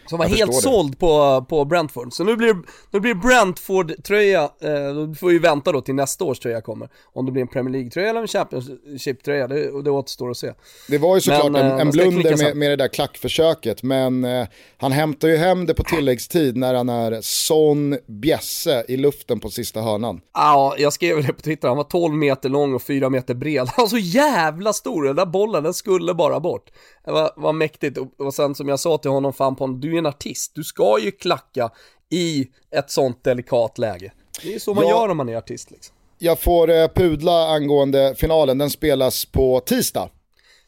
[0.07, 2.13] Som var helt såld på, på Brentford.
[2.13, 2.57] Så nu blir,
[2.91, 6.89] nu blir Brentford-tröja, eh, då får vi vänta då till nästa års tröja kommer.
[7.13, 10.53] Om det blir en Premier League-tröja eller en Championship-tröja, det, det återstår att se.
[10.89, 14.25] Det var ju såklart men, en, en eh, blunder med, med det där klackförsöket, men
[14.25, 14.47] eh,
[14.77, 19.51] han hämtar ju hem det på tilläggstid när han är sån bjässe i luften på
[19.51, 20.21] sista hörnan.
[20.35, 23.69] Ja, jag skrev det på Twitter, han var 12 meter lång och 4 meter bred.
[23.77, 26.71] Han var så jävla stor, den där bollen, den skulle bara bort.
[27.07, 29.99] Var, var mäktigt och, och sen som jag sa till honom, fan på du är
[29.99, 31.71] en artist, du ska ju klacka
[32.11, 32.47] i
[32.77, 34.13] ett sånt delikat läge.
[34.43, 35.97] Det är så man ja, gör om man är artist liksom.
[36.19, 40.11] Jag får eh, pudla angående finalen, den spelas på tisdag.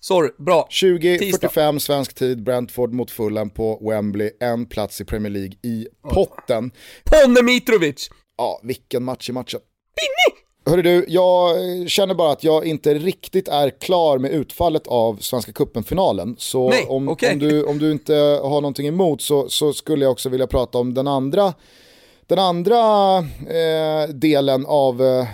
[0.00, 0.68] Sorry, bra.
[0.70, 6.70] 20.45 svensk tid, Brentford mot Fulham på Wembley, en plats i Premier League i potten.
[7.04, 8.10] Ponne Mitrovic!
[8.36, 9.60] Ja, vilken match i matchen.
[9.96, 10.47] Pinni!
[10.68, 11.56] Hörru du, jag
[11.90, 16.36] känner bara att jag inte riktigt är klar med utfallet av Svenska Cupen-finalen.
[16.38, 17.32] Så Nej, om, okay.
[17.32, 20.78] om, du, om du inte har någonting emot så, så skulle jag också vilja prata
[20.78, 21.54] om den andra
[22.26, 25.26] Den andra eh, delen av eh,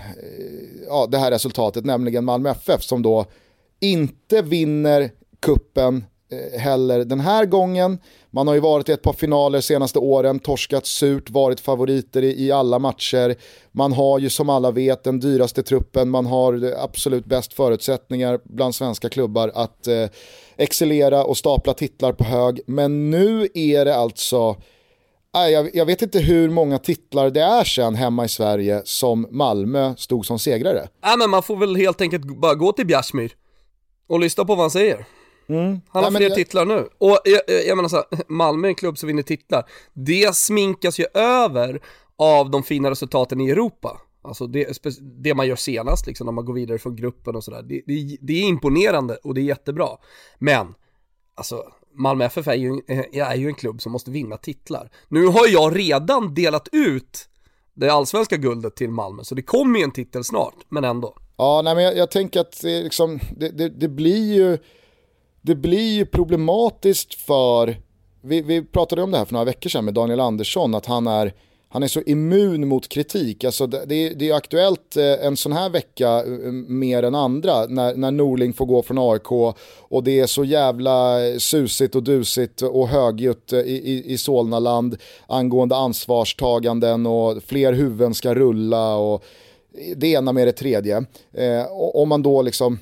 [0.88, 3.24] ja, det här resultatet, nämligen Malmö FF som då
[3.80, 5.10] inte vinner
[5.40, 6.04] kuppen
[6.34, 7.98] Eh, heller den här gången.
[8.30, 12.46] Man har ju varit i ett par finaler senaste åren, torskat surt, varit favoriter i,
[12.46, 13.36] i alla matcher.
[13.72, 18.74] Man har ju som alla vet den dyraste truppen, man har absolut bäst förutsättningar bland
[18.74, 20.06] svenska klubbar att eh,
[20.56, 22.60] excellera och stapla titlar på hög.
[22.66, 24.56] Men nu är det alltså
[25.36, 29.26] eh, jag, jag vet inte hur många titlar det är sen hemma i Sverige som
[29.30, 30.88] Malmö stod som segrare.
[31.04, 33.32] Nej men man får väl helt enkelt bara gå till Bjärsmyr
[34.06, 35.06] och lyssna på vad han säger.
[35.46, 35.80] Mm.
[35.88, 36.36] Han har Nej, fler jag...
[36.36, 36.88] titlar nu.
[36.98, 39.64] Och jag, jag menar så här, Malmö är en klubb som vinner titlar.
[39.92, 41.80] Det sminkas ju över
[42.16, 44.00] av de fina resultaten i Europa.
[44.22, 47.62] Alltså det, det man gör senast, liksom när man går vidare från gruppen och sådär.
[47.62, 49.88] Det, det, det, är imponerande och det är jättebra.
[50.38, 50.74] Men,
[51.34, 51.64] alltså
[51.94, 52.80] Malmö FF är ju,
[53.12, 54.90] är ju en klubb som måste vinna titlar.
[55.08, 57.28] Nu har jag redan delat ut
[57.74, 61.16] det allsvenska guldet till Malmö, så det kommer ju en titel snart, men ändå.
[61.36, 64.58] Ja, nej, men jag, jag tänker att det, liksom, det, det, det, blir ju,
[65.44, 67.76] det blir ju problematiskt för,
[68.22, 71.06] vi, vi pratade om det här för några veckor sedan med Daniel Andersson, att han
[71.06, 71.32] är
[71.68, 73.44] han är så immun mot kritik.
[73.44, 77.94] Alltså det, det är aktuellt eh, en sån här vecka eh, mer än andra när,
[77.94, 79.32] när Norling får gå från AIK
[79.78, 84.96] och det är så jävla susigt och dusigt och högljutt eh, i, i, i Solnaland
[85.26, 89.24] angående ansvarstaganden och fler huvuden ska rulla och
[89.96, 90.96] det ena med det tredje.
[91.32, 92.78] Eh, om man då liksom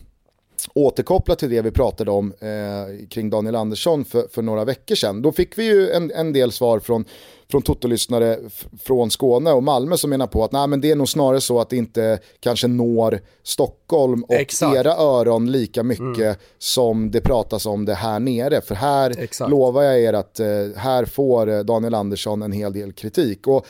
[0.74, 5.22] återkoppla till det vi pratade om eh, kring Daniel Andersson för, för, några veckor sedan.
[5.22, 7.04] Då fick vi ju en, en del svar från,
[7.50, 8.38] från Toto-lyssnare
[8.82, 11.60] från Skåne och Malmö som menar på att nej, men det är nog snarare så
[11.60, 14.76] att det inte kanske når Stockholm och Exakt.
[14.76, 16.34] era öron lika mycket mm.
[16.58, 18.60] som det pratas om det här nere.
[18.60, 19.50] För här Exakt.
[19.50, 20.46] lovar jag er att eh,
[20.76, 23.46] här får Daniel Andersson en hel del kritik.
[23.46, 23.66] Och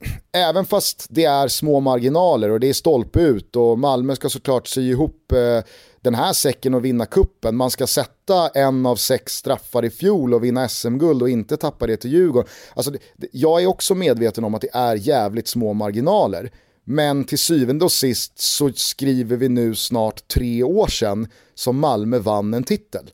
[0.32, 4.66] även fast det är små marginaler och det är stolpe ut och Malmö ska såklart
[4.66, 5.64] sy ihop eh,
[6.10, 7.56] den här säcken och vinna kuppen.
[7.56, 11.86] Man ska sätta en av sex straffar i fjol och vinna SM-guld och inte tappa
[11.86, 12.50] det till Djurgården.
[12.74, 12.92] Alltså,
[13.32, 16.50] jag är också medveten om att det är jävligt små marginaler.
[16.84, 22.18] Men till syvende och sist så skriver vi nu snart tre år sedan som Malmö
[22.18, 23.10] vann en titel.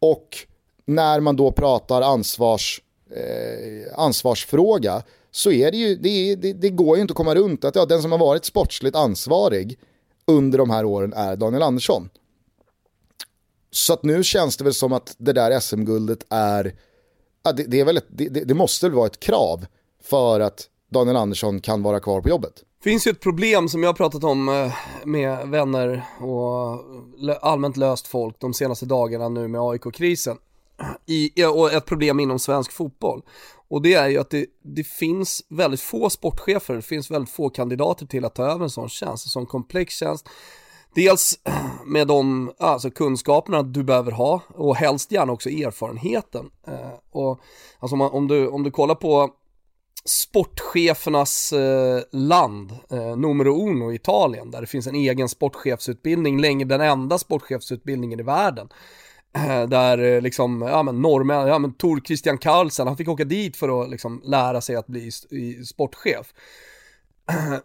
[0.00, 0.36] Och
[0.86, 6.96] när man då pratar ansvars, eh, ansvarsfråga så är det ju, det, det, det, går
[6.96, 9.78] ju inte att komma runt att ja, den som har varit sportsligt ansvarig
[10.30, 12.08] under de här åren är Daniel Andersson.
[13.70, 16.74] Så att nu känns det väl som att det där SM-guldet är,
[17.42, 19.66] ja, det, det, är väl ett, det, det måste väl vara ett krav
[20.02, 22.52] för att Daniel Andersson kan vara kvar på jobbet.
[22.82, 24.72] Det finns ju ett problem som jag har pratat om eh,
[25.04, 26.80] med vänner och
[27.40, 30.36] allmänt löst folk de senaste dagarna nu med AIK-krisen
[31.54, 33.22] och ett problem inom svensk fotboll.
[33.68, 37.50] Och det är ju att det, det, finns väldigt få sportchefer, det finns väldigt få
[37.50, 40.28] kandidater till att ta över en sån tjänst, en sån komplex tjänst.
[40.94, 41.38] Dels
[41.86, 46.50] med de alltså kunskaperna du behöver ha och helst gärna också erfarenheten.
[46.66, 47.40] Eh, och,
[47.78, 49.30] alltså om, om, du, om du kollar på
[50.04, 56.80] sportchefernas eh, land, eh, numero uno Italien, där det finns en egen sportchefsutbildning, länge den
[56.80, 58.68] enda sportchefsutbildningen i världen.
[59.68, 63.56] Där eh, liksom, ja men norrmän, ja men Tor Christian Karlsson, han fick åka dit
[63.56, 65.10] för att liksom lära sig att bli
[65.64, 66.34] sportchef.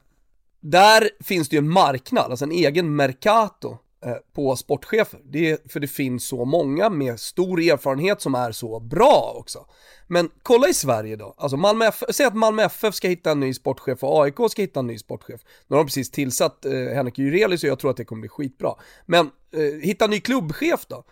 [0.61, 5.20] Där finns det ju en marknad, alltså en egen Mercato eh, på sportchefer.
[5.24, 9.66] Det är för det finns så många med stor erfarenhet som är så bra också.
[10.07, 13.39] Men kolla i Sverige då, alltså Malmö F säg att Malmö FF ska hitta en
[13.39, 15.41] ny sportchef och AIK ska hitta en ny sportchef.
[15.68, 18.30] Nu har de precis tillsatt eh, Henrik Jurelius och jag tror att det kommer bli
[18.30, 18.74] skitbra.
[19.05, 21.03] Men eh, hitta en ny klubbchef då.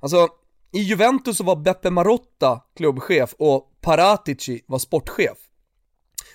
[0.00, 0.28] Alltså,
[0.72, 5.38] i Juventus så var Beppe Marotta klubbchef och Paratici var sportchef.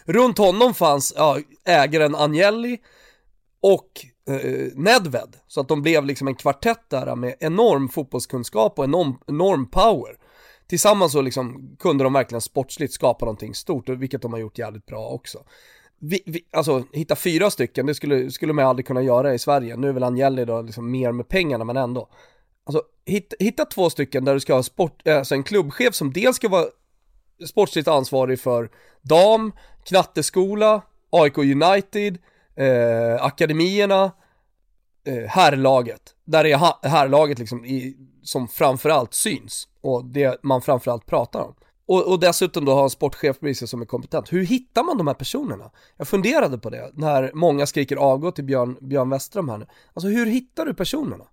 [0.06, 2.78] Runt honom fanns ja, ägaren Agnelli
[3.62, 3.90] och
[4.28, 9.18] eh, Nedved, så att de blev liksom en kvartett där med enorm fotbollskunskap och enorm,
[9.28, 10.18] enorm power.
[10.68, 14.86] Tillsammans så liksom kunde de verkligen sportsligt skapa någonting stort, vilket de har gjort jävligt
[14.86, 15.44] bra också.
[16.00, 19.76] Vi, vi, alltså hitta fyra stycken, det skulle, skulle man aldrig kunna göra i Sverige.
[19.76, 22.10] Nu är väl Agnelli då liksom mer med pengarna, men ändå.
[22.66, 26.14] Alltså, hitta, hitta två stycken där du ska ha sport, eh, alltså en klubbchef som
[26.14, 26.66] dels ska vara
[27.48, 28.70] sportsligt ansvarig för
[29.02, 29.52] dam,
[29.84, 32.18] knatteskola, AIK United,
[32.56, 34.12] eh, akademierna,
[35.06, 36.02] eh, herrlaget.
[36.26, 41.56] Där är herrlaget liksom i, som framförallt syns och det man framförallt pratar om.
[41.86, 44.34] Och, och dessutom då ha en sportchef med sig som är kompetent.
[44.34, 45.72] Hur hittar man de här personerna?
[45.98, 49.68] Jag funderade på det när många skriker avgå till Björn, Björn Westerholm här nu.
[49.94, 51.26] Alltså hur hittar du personerna?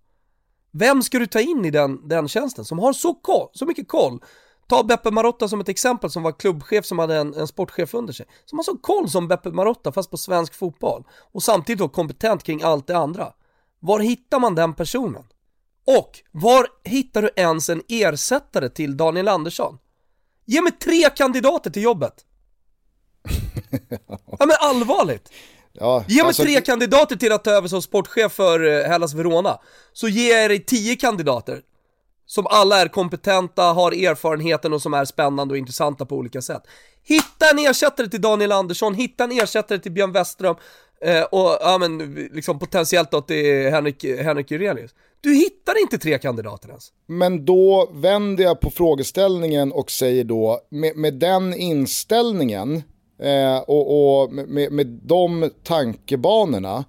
[0.73, 3.89] Vem ska du ta in i den, den tjänsten som har så, koll, så mycket
[3.89, 4.21] koll
[4.71, 8.13] Ta Beppe Marotta som ett exempel som var klubbchef som hade en, en sportchef under
[8.13, 8.27] sig.
[8.45, 11.05] Som har så koll som Beppe Marotta fast på svensk fotboll.
[11.33, 13.33] Och samtidigt då kompetent kring allt det andra.
[13.81, 15.25] Var hittar man den personen?
[15.87, 19.79] Och var hittar du ens en ersättare till Daniel Andersson?
[20.45, 22.25] Ge mig tre kandidater till jobbet!
[24.39, 25.33] ja men allvarligt!
[25.73, 29.15] Ja, Ge mig alltså, tre kandidater till att ta över som sportchef för eh, Hellas
[29.15, 29.59] Verona,
[29.93, 31.61] så ger jag dig tio kandidater
[32.27, 36.63] som alla är kompetenta, har erfarenheten och som är spännande och intressanta på olika sätt.
[37.03, 40.59] Hitta en ersättare till Daniel Andersson, hitta en ersättare till Björn Westerholm
[41.01, 44.91] eh, och ja men liksom potentiellt då till Henrik, Henrik Jurelius.
[45.21, 46.93] Du hittar inte tre kandidater ens.
[47.07, 52.83] Men då vänder jag på frågeställningen och säger då, med, med den inställningen
[53.23, 56.85] eh, och, och med, med de tankebanorna,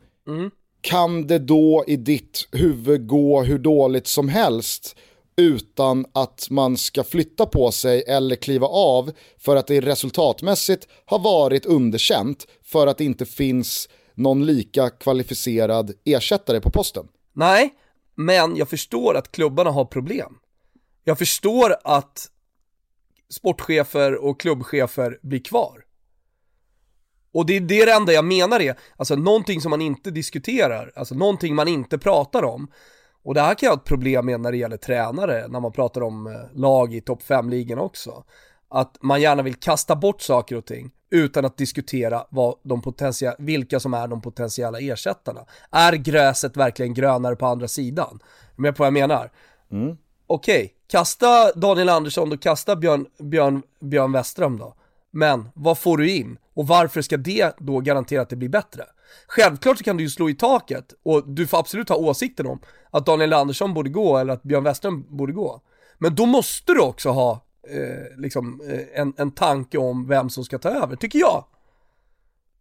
[0.81, 4.95] kan det då i ditt huvud gå hur dåligt som helst
[5.35, 11.19] utan att man ska flytta på sig eller kliva av för att det resultatmässigt har
[11.19, 17.07] varit underkänt för att det inte finns någon lika kvalificerad ersättare på posten?
[17.33, 17.73] Nej,
[18.15, 20.37] men jag förstår att klubbarna har problem.
[21.03, 22.29] Jag förstår att
[23.29, 25.83] sportchefer och klubbchefer blir kvar.
[27.33, 30.91] Och det är det, det enda jag menar är, alltså någonting som man inte diskuterar,
[30.95, 32.67] alltså någonting man inte pratar om.
[33.23, 35.71] Och det här kan jag ha ett problem med när det gäller tränare, när man
[35.71, 38.23] pratar om eh, lag i topp 5-ligan också.
[38.69, 42.81] Att man gärna vill kasta bort saker och ting utan att diskutera vad de
[43.37, 45.45] vilka som är de potentiella ersättarna.
[45.71, 48.19] Är gräset verkligen grönare på andra sidan?
[48.57, 49.31] Är med på vad jag menar?
[50.27, 54.75] Okej, kasta Daniel Andersson och kasta Björn, Björn, Björn Westström då.
[55.11, 56.37] Men vad får du in?
[56.53, 58.83] Och varför ska det då garantera att det blir bättre?
[59.27, 62.59] Självklart så kan du ju slå i taket och du får absolut ha åsikten om
[62.91, 65.61] att Daniel Andersson borde gå eller att Björn Westström borde gå.
[65.97, 70.43] Men då måste du också ha eh, liksom, eh, en, en tanke om vem som
[70.43, 71.45] ska ta över, tycker jag.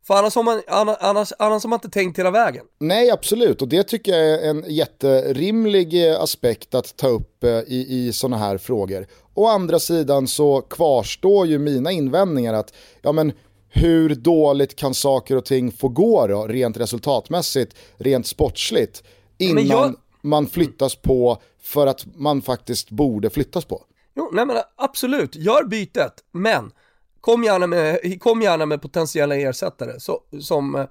[0.07, 2.65] För annars har man, annars, annars, har man inte tänkt hela vägen.
[2.79, 3.63] Nej, absolut.
[3.63, 8.13] Och det tycker jag är en jätterimlig eh, aspekt att ta upp eh, i, i
[8.13, 9.07] sådana här frågor.
[9.35, 13.33] Å andra sidan så kvarstår ju mina invändningar att, ja men
[13.73, 19.03] hur dåligt kan saker och ting få gå då, rent resultatmässigt, rent sportsligt,
[19.39, 23.83] innan jag- man flyttas på för att man faktiskt borde flyttas på?
[24.17, 26.73] Jo, nej men absolut, gör bytet, men
[27.21, 30.85] kom gärna med, kom gärna med potentiella ersättare så, som eh,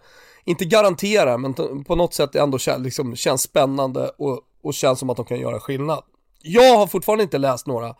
[0.46, 1.54] inte garanterar, men
[1.84, 5.40] på något sätt ändå kän, liksom, känns spännande och, och känns som att de kan
[5.40, 6.04] göra skillnad.
[6.42, 7.96] Jag har fortfarande inte läst några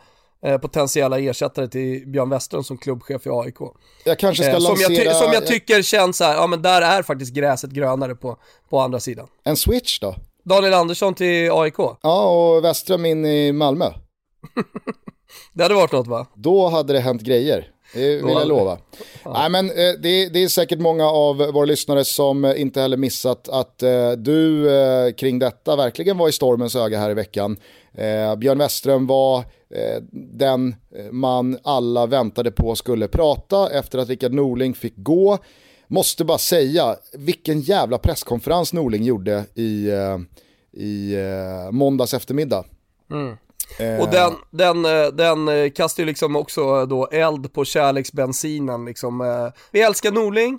[0.46, 3.56] eh, potentiella ersättare till Björn Westerlund som klubbchef i AIK.
[4.04, 6.62] Jag kanske ska Eh, som, jag lansera som jag tycker känns så här, ja men
[6.62, 8.36] där är faktiskt gräset grönare på,
[8.70, 9.26] på andra sidan.
[9.44, 10.14] en switch då.
[10.44, 13.84] Daniel Andersson till AIK, Ja, och Westström in i Malmö.
[15.52, 16.26] det hade varit något va?
[16.34, 17.68] Då hade det hänt grejer.
[17.94, 18.78] Det vill jag lova.
[19.24, 23.48] Nej, men, eh, det, det är säkert många av våra lyssnare som inte heller missat
[23.48, 24.66] att eh, du
[25.18, 27.56] kring detta verkligen var i stormens öga här i veckan.
[27.94, 34.08] Eh, Björn Westström var eh, den eh, man alla väntade på skulle prata efter att
[34.08, 35.38] Rickard Norling fick gå.
[35.86, 40.18] Måste bara säga, vilken jävla presskonferens Norling gjorde i, eh,
[40.72, 42.64] i eh, måndags eftermiddag.
[43.78, 44.82] Eh, Och den, den,
[45.16, 49.50] den kastar ju liksom också då eld på kärleksbensinen liksom.
[49.70, 50.58] Vi älskar Norling,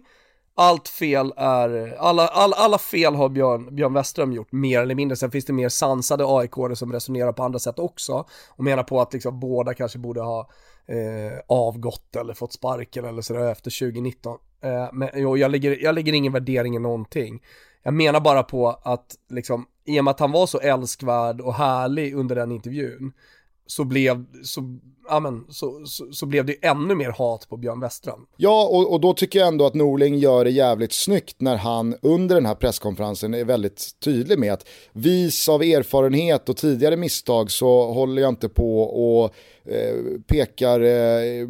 [0.61, 5.15] allt fel är, alla, alla, alla fel har Björn, Björn Westström gjort mer eller mindre.
[5.15, 8.25] Sen finns det mer sansade aik som resonerar på andra sätt också.
[8.49, 10.49] Och menar på att liksom båda kanske borde ha
[10.85, 14.37] eh, avgått eller fått sparken eller sådär efter 2019.
[14.63, 17.41] Eh, men jo, jag, lägger, jag lägger ingen värdering i någonting.
[17.83, 21.53] Jag menar bara på att liksom, i och med att han var så älskvärd och
[21.53, 23.13] härlig under den intervjun,
[23.71, 28.25] så blev, så, amen, så, så, så blev det ännu mer hat på Björn Westrand.
[28.37, 31.95] Ja, och, och då tycker jag ändå att Norling gör det jävligt snyggt när han
[32.01, 37.51] under den här presskonferensen är väldigt tydlig med att vis av erfarenhet och tidigare misstag
[37.51, 39.35] så håller jag inte på och
[39.71, 39.95] eh,
[40.27, 41.47] pekar eh,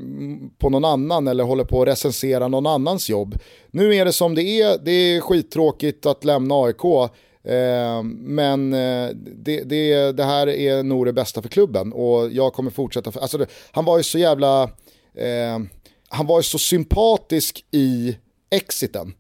[0.59, 3.35] på någon annan eller håller på att recensera någon annans jobb.
[3.71, 7.11] Nu är det som det är, det är skittråkigt att lämna AIK.
[7.43, 12.53] Eh, men eh, det, det, det här är nog det bästa för klubben och jag
[12.53, 13.11] kommer fortsätta.
[13.11, 14.63] För, alltså det, han var ju så jävla...
[15.15, 15.59] Eh,
[16.09, 18.17] han var ju så sympatisk i
[18.49, 19.13] exiten.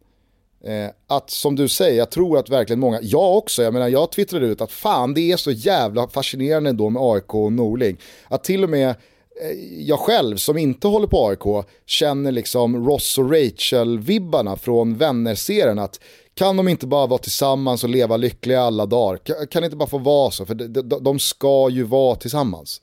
[0.63, 4.11] Eh, att som du säger, jag tror att verkligen många, jag också, jag menar jag
[4.11, 7.97] twittrade ut att fan det är så jävla fascinerande ändå med AIK och Norling.
[8.27, 13.17] Att till och med eh, jag själv som inte håller på AIK känner liksom Ross
[13.17, 15.99] och Rachel-vibbarna från vänner-serien att
[16.33, 19.17] kan de inte bara vara tillsammans och leva lyckliga alla dagar?
[19.17, 20.45] Kan, kan det inte bara få vara så?
[20.45, 22.81] För de, de, de ska ju vara tillsammans.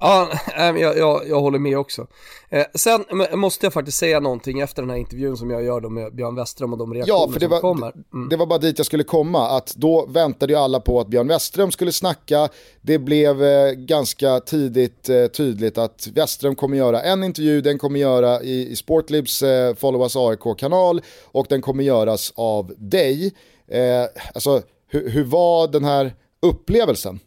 [0.00, 2.06] Ja, jag, jag, jag håller med också.
[2.48, 5.90] Eh, sen måste jag faktiskt säga någonting efter den här intervjun som jag gör då
[5.90, 7.92] med Björn Westerholm och de reaktioner ja, för det var, som kommer.
[8.14, 8.28] Mm.
[8.28, 11.28] Det var bara dit jag skulle komma, att då väntade ju alla på att Björn
[11.28, 12.48] Westerholm skulle snacka.
[12.80, 18.00] Det blev eh, ganska tidigt eh, tydligt att Westerholm kommer göra en intervju, den kommer
[18.00, 23.34] göra i, i Sportlibs eh, Follow Us AIK-kanal och den kommer göras av dig.
[23.68, 27.20] Eh, alltså, hur, hur var den här upplevelsen?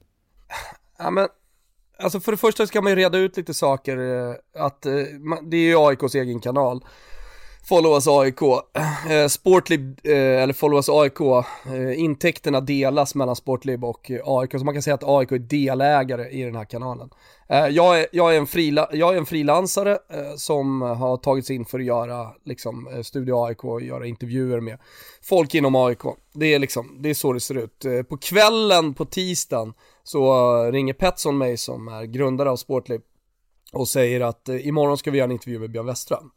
[0.98, 1.28] Ja, men
[2.00, 4.94] Alltså för det första ska man ju reda ut lite saker, eh, att eh,
[5.44, 6.86] det är ju AIKs egen kanal.
[7.70, 8.42] Follow us AIK,
[9.10, 11.46] eh, Sportlib, eller Follow us AIK,
[11.96, 16.44] intäkterna delas mellan Sportlib och AIK, så man kan säga att AIK är delägare i
[16.44, 17.10] den här kanalen.
[17.50, 19.98] Jag är, jag är, en, frila, jag är en frilansare
[20.38, 24.80] som har tagits in för att göra liksom, Studio AIK och göra intervjuer med
[25.22, 26.02] folk inom AIK.
[26.34, 27.86] Det är liksom, det är så det ser ut.
[28.10, 29.74] På kvällen på tisdagen
[30.08, 33.02] så ringer Petson mig som är grundare av Sportlib
[33.74, 36.32] och säger att eh, imorgon ska vi göra en intervju med Björn Westström.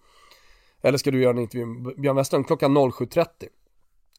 [0.83, 3.27] Eller ska du göra en intervju med Björn Westström klockan 07.30.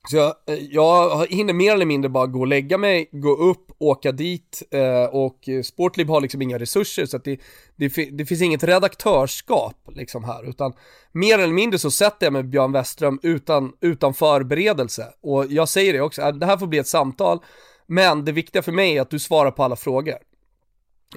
[0.10, 3.72] Så jag, eh, jag hinner mer eller mindre bara gå och lägga mig, gå upp,
[3.78, 7.39] åka dit eh, och Sportlib har liksom inga resurser så att det,
[7.76, 10.74] det, det, finns inget redaktörskap liksom här utan
[11.12, 15.93] mer eller mindre så sätter jag med Björn Westström utan, utan förberedelse och jag säger
[15.93, 17.39] det också, eh, det här får bli ett samtal
[17.91, 20.17] men det viktiga för mig är att du svarar på alla frågor.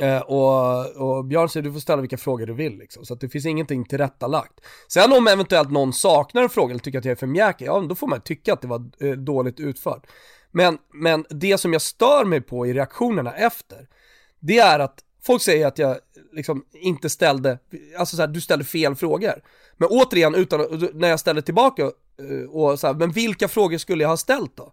[0.00, 3.20] Eh, och, och Björn säger du får ställa vilka frågor du vill liksom, så att
[3.20, 4.60] det finns ingenting tillrättalagt.
[4.88, 7.80] Sen om eventuellt någon saknar en fråga eller tycker att jag är för mjäkig, ja
[7.80, 10.06] då får man tycka att det var eh, dåligt utfört.
[10.50, 13.88] Men, men det som jag stör mig på i reaktionerna efter,
[14.40, 15.96] det är att folk säger att jag
[16.32, 17.58] liksom inte ställde,
[17.98, 19.42] alltså så här, du ställde fel frågor.
[19.76, 20.60] Men återigen, utan,
[20.94, 24.56] när jag ställde tillbaka eh, och så här, men vilka frågor skulle jag ha ställt
[24.56, 24.72] då?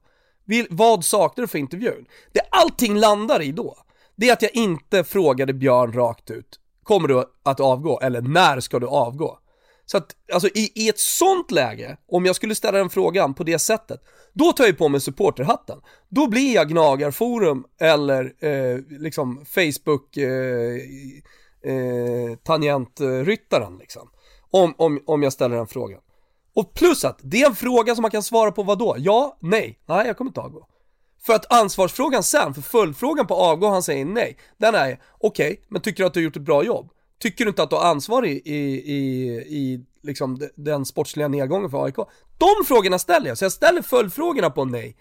[0.70, 2.06] Vad saknar du för intervjun?
[2.32, 3.78] Det allting landar i då,
[4.16, 8.00] det är att jag inte frågade Björn rakt ut, kommer du att avgå?
[8.00, 9.38] Eller när ska du avgå?
[9.86, 13.44] Så att, alltså i, i ett sånt läge, om jag skulle ställa den frågan på
[13.44, 14.02] det sättet,
[14.34, 15.78] då tar jag på mig supporterhatten.
[16.10, 20.76] Då blir jag Gnagarforum eller eh, liksom Facebook eh,
[21.64, 24.10] eh, tangentryttaren liksom.
[24.52, 26.00] Om, om, om jag ställer den frågan.
[26.56, 28.96] Och plus att det är en fråga som man kan svara på vad då?
[28.98, 30.68] Ja, nej, nej jag kommer inte avgå.
[31.26, 34.38] För att ansvarsfrågan sen, för följdfrågan på avgå, han säger nej.
[34.58, 36.90] Den är, okej, okay, men tycker du att du har gjort ett bra jobb?
[37.20, 41.70] Tycker du inte att du har ansvar i, i, i, i liksom den sportsliga nedgången
[41.70, 41.96] för AIK?
[42.38, 44.98] De frågorna ställer jag, så jag ställer följdfrågorna på nej.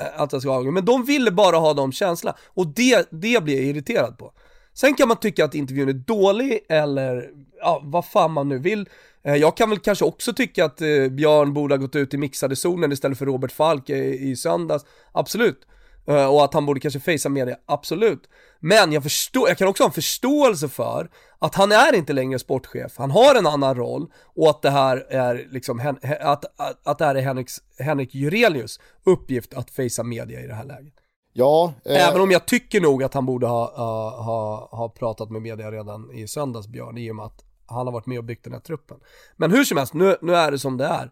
[0.00, 2.36] Eh, att jag ska avgå, men de ville bara ha de känslorna.
[2.46, 4.32] Och det, det blir jag irriterad på.
[4.74, 7.30] Sen kan man tycka att intervjun är dålig eller,
[7.60, 8.88] ja, vad fan man nu vill.
[9.24, 12.16] Eh, jag kan väl kanske också tycka att eh, Björn borde ha gått ut i
[12.16, 15.60] mixade zonen istället för Robert Falk i söndags, absolut.
[16.06, 18.28] Eh, och att han borde kanske facea media, absolut.
[18.60, 22.38] Men jag förstår, jag kan också ha en förståelse för att han är inte längre
[22.38, 26.98] sportchef, han har en annan roll och att det här är liksom, att, att, att
[26.98, 30.94] det här är Henriks, Henrik Jurelius uppgift att facea media i det här läget.
[31.32, 32.08] Ja, eh...
[32.08, 35.70] Även om jag tycker nog att han borde ha, ha, ha, ha pratat med media
[35.70, 38.52] redan i söndags Björn, i och med att han har varit med och byggt den
[38.52, 38.96] här truppen.
[39.36, 41.10] Men hur som helst, nu, nu är det som det är.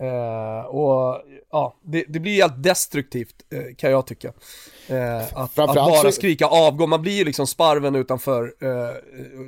[0.00, 4.28] Uh, och ja, det, det blir helt destruktivt uh, kan jag tycka.
[4.28, 6.12] Uh, att, att, bara så...
[6.12, 8.54] skrika avgå, man blir ju liksom sparven utanför,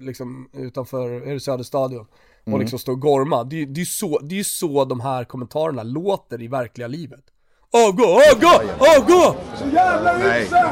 [0.01, 2.07] liksom, utanför är det Söderstadion.
[2.47, 2.55] Mm.
[2.55, 3.45] Och liksom stå och gorma.
[3.45, 7.25] Det, det, är så, det är så de här kommentarerna låter i verkliga livet.
[7.71, 9.37] Avgå, avgå, avgå!
[9.57, 10.69] Så jävla usel!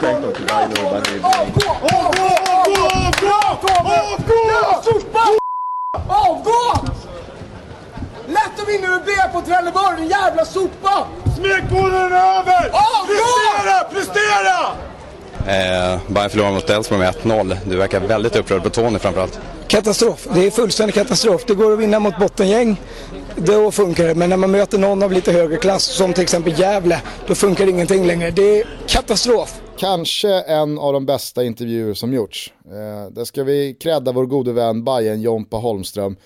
[0.00, 2.30] Tänk dem till Rainer och Avgå, avgå,
[3.00, 4.50] avgå, avgå!
[6.08, 6.86] Avgå!
[8.26, 11.06] Lätt att vinna med B på Trelleborg, din jävla sopa!
[11.36, 12.70] Smekmånaden är över!
[12.70, 13.04] Avgå!
[13.06, 14.89] Prestera, prestera!
[15.50, 17.56] Eh, Bayern förlorar mot Elfsborg med 1-0.
[17.64, 19.40] Du verkar väldigt upprörd på Tony framförallt.
[19.68, 20.28] Katastrof.
[20.34, 21.44] Det är fullständig katastrof.
[21.46, 22.80] Det går att vinna mot bottengäng.
[23.36, 24.14] Då funkar det.
[24.14, 27.66] Men när man möter någon av lite högre klass, som till exempel Gävle, då funkar
[27.66, 28.30] ingenting längre.
[28.30, 29.60] Det är katastrof.
[29.78, 32.52] Kanske en av de bästa intervjuer som gjorts.
[32.64, 36.16] Eh, där ska vi credda vår gode vän Bajen Jompa Holmström.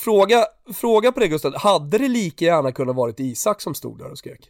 [0.00, 0.44] Fråga,
[0.74, 4.18] fråga på det Gustav, hade det lika gärna kunnat varit Isak som stod där och
[4.18, 4.40] skrek?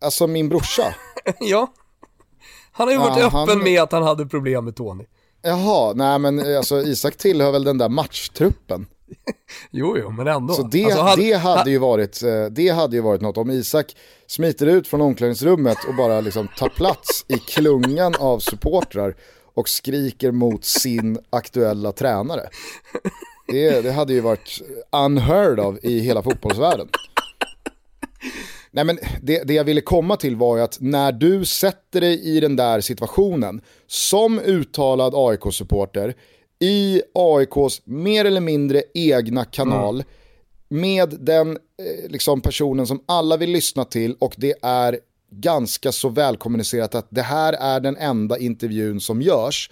[0.00, 0.94] Alltså min brorsa?
[1.40, 1.72] ja.
[2.76, 3.64] Han har ju varit ja, öppen han...
[3.64, 5.04] med att han hade problem med Tony.
[5.42, 8.86] Jaha, nej men alltså Isak tillhör väl den där matchtruppen.
[9.70, 10.54] jo, jo, men ändå.
[10.54, 13.50] Så det, alltså, hade, det, hade ju varit, eh, det hade ju varit något om
[13.50, 13.96] Isak
[14.26, 19.16] smiter ut från omklädningsrummet och bara liksom tar plats i klungan av supportrar
[19.54, 22.48] och skriker mot sin aktuella tränare.
[23.48, 24.62] Det, det hade ju varit
[24.92, 26.88] unheard of i hela fotbollsvärlden.
[28.76, 32.36] Nej men det, det jag ville komma till var ju att när du sätter dig
[32.36, 36.14] i den där situationen som uttalad AIK-supporter
[36.58, 40.06] i AIKs mer eller mindre egna kanal mm.
[40.68, 44.98] med den eh, liksom personen som alla vill lyssna till och det är
[45.30, 49.70] ganska så välkommunicerat att det här är den enda intervjun som görs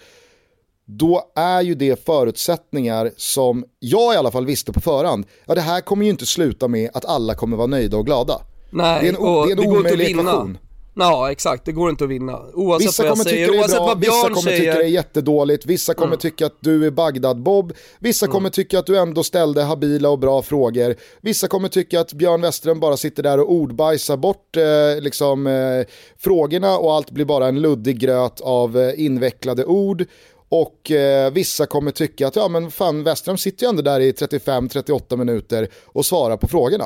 [0.85, 5.25] då är ju det förutsättningar som jag i alla fall visste på förhand.
[5.45, 8.41] Ja, det här kommer ju inte sluta med att alla kommer vara nöjda och glada.
[8.75, 10.57] Nej, det är en, det är en det omöjlig ekvation.
[10.97, 12.39] Ja exakt, det går inte att vinna.
[12.53, 14.59] Oavsett vissa kommer tycka det är bra, vissa kommer säger.
[14.59, 16.19] tycka det är jättedåligt, vissa kommer mm.
[16.19, 18.33] tycka att du är Bagdad-Bob, vissa mm.
[18.33, 22.41] kommer tycka att du ändå ställde habila och bra frågor, vissa kommer tycka att Björn
[22.41, 25.85] Westerholm bara sitter där och ordbajsar bort eh, liksom, eh,
[26.17, 30.05] frågorna och allt blir bara en luddig gröt av eh, invecklade ord.
[30.49, 34.11] Och eh, vissa kommer tycka att ja men fan Westrum sitter ju ändå där i
[34.11, 36.85] 35-38 minuter och svarar på frågorna.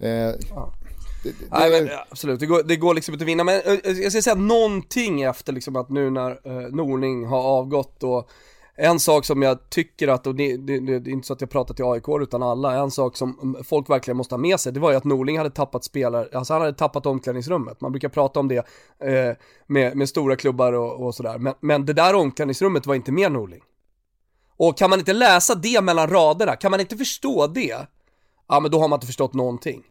[0.00, 0.74] Eh, ja.
[1.22, 3.44] Det, det, Nej, men, absolut, det går, det går liksom inte att vinna.
[3.44, 8.02] Men eh, jag ska säga någonting efter liksom att nu när eh, Norling har avgått
[8.02, 8.30] och
[8.80, 11.50] en sak som jag tycker att, och det, det, det, är inte så att jag
[11.50, 14.80] pratar till AIK utan alla, en sak som folk verkligen måste ha med sig, det
[14.80, 17.80] var ju att Norling hade tappat spelare, alltså han hade tappat omklädningsrummet.
[17.80, 18.56] Man brukar prata om det
[18.98, 23.12] eh, med, med stora klubbar och, och sådär, men, men det där omklädningsrummet var inte
[23.12, 23.62] med Norling.
[24.56, 27.76] Och kan man inte läsa det mellan raderna, kan man inte förstå det,
[28.48, 29.82] ja men då har man inte förstått någonting.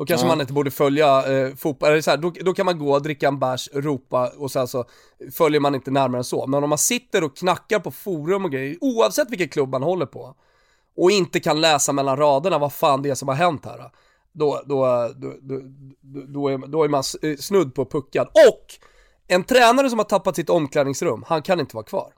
[0.00, 0.28] Då kanske ja.
[0.28, 3.28] man inte borde följa eh, fotboll, eller så här, då, då kan man gå dricka
[3.28, 4.84] en bärs, ropa och sen så
[5.32, 6.46] följer man inte närmare än så.
[6.46, 10.06] Men om man sitter och knackar på forum och grejer, oavsett vilken klubb man håller
[10.06, 10.34] på,
[10.96, 13.90] och inte kan läsa mellan raderna vad fan det är som har hänt här,
[14.32, 15.60] då, då, då, då,
[16.26, 18.28] då, är, då är man eh, snudd på puckad.
[18.28, 18.66] Och
[19.28, 22.12] en tränare som har tappat sitt omklädningsrum, han kan inte vara kvar.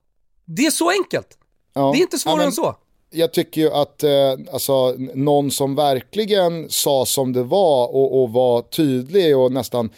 [0.44, 1.38] Det är så enkelt.
[1.72, 1.90] Ja.
[1.92, 2.76] Det är inte svårare ja, men, än så
[3.12, 4.10] jag tycker ju att eh,
[4.52, 9.90] alltså, någon som verkligen sa som det var och, och var tydlig och nästan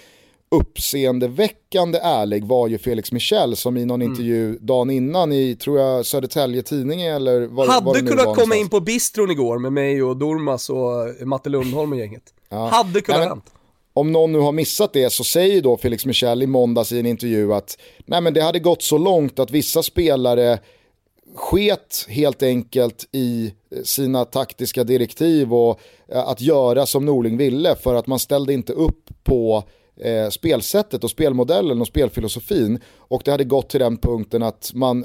[0.51, 4.12] uppseendeväckande ärlig var ju Felix Michel som i någon mm.
[4.12, 8.25] intervju dagen innan i, tror jag, Södertälje Tidning eller vad, Hade vad det nu kunnat
[8.25, 8.61] komma någonstans.
[8.61, 12.23] in på bistron igår med mig och Dormas och Matte Lundholm och gänget.
[12.49, 12.67] Ja.
[12.67, 13.45] Hade kunnat nej, hänt.
[13.93, 17.07] Om någon nu har missat det så säger då Felix Michel i måndags i en
[17.07, 20.59] intervju att nej men det hade gått så långt att vissa spelare
[21.35, 27.74] sket helt enkelt i eh, sina taktiska direktiv och eh, att göra som Norling ville
[27.74, 29.64] för att man ställde inte upp på
[29.97, 32.80] eh, spelsättet och spelmodellen och spelfilosofin.
[32.97, 35.05] Och det hade gått till den punkten att man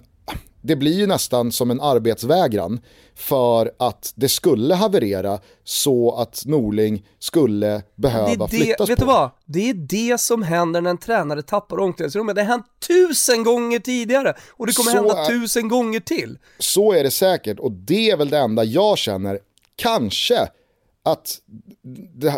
[0.61, 2.79] det blir ju nästan som en arbetsvägran
[3.15, 9.05] för att det skulle haverera så att Norling skulle behöva det, flyttas vet på.
[9.05, 9.31] du vad?
[9.45, 12.35] Det är det som händer när en tränare tappar omklädningsrummet.
[12.35, 16.37] Det har hänt tusen gånger tidigare och det kommer så hända är, tusen gånger till.
[16.59, 19.39] Så är det säkert och det är väl det enda jag känner,
[19.75, 20.47] kanske
[21.03, 21.39] att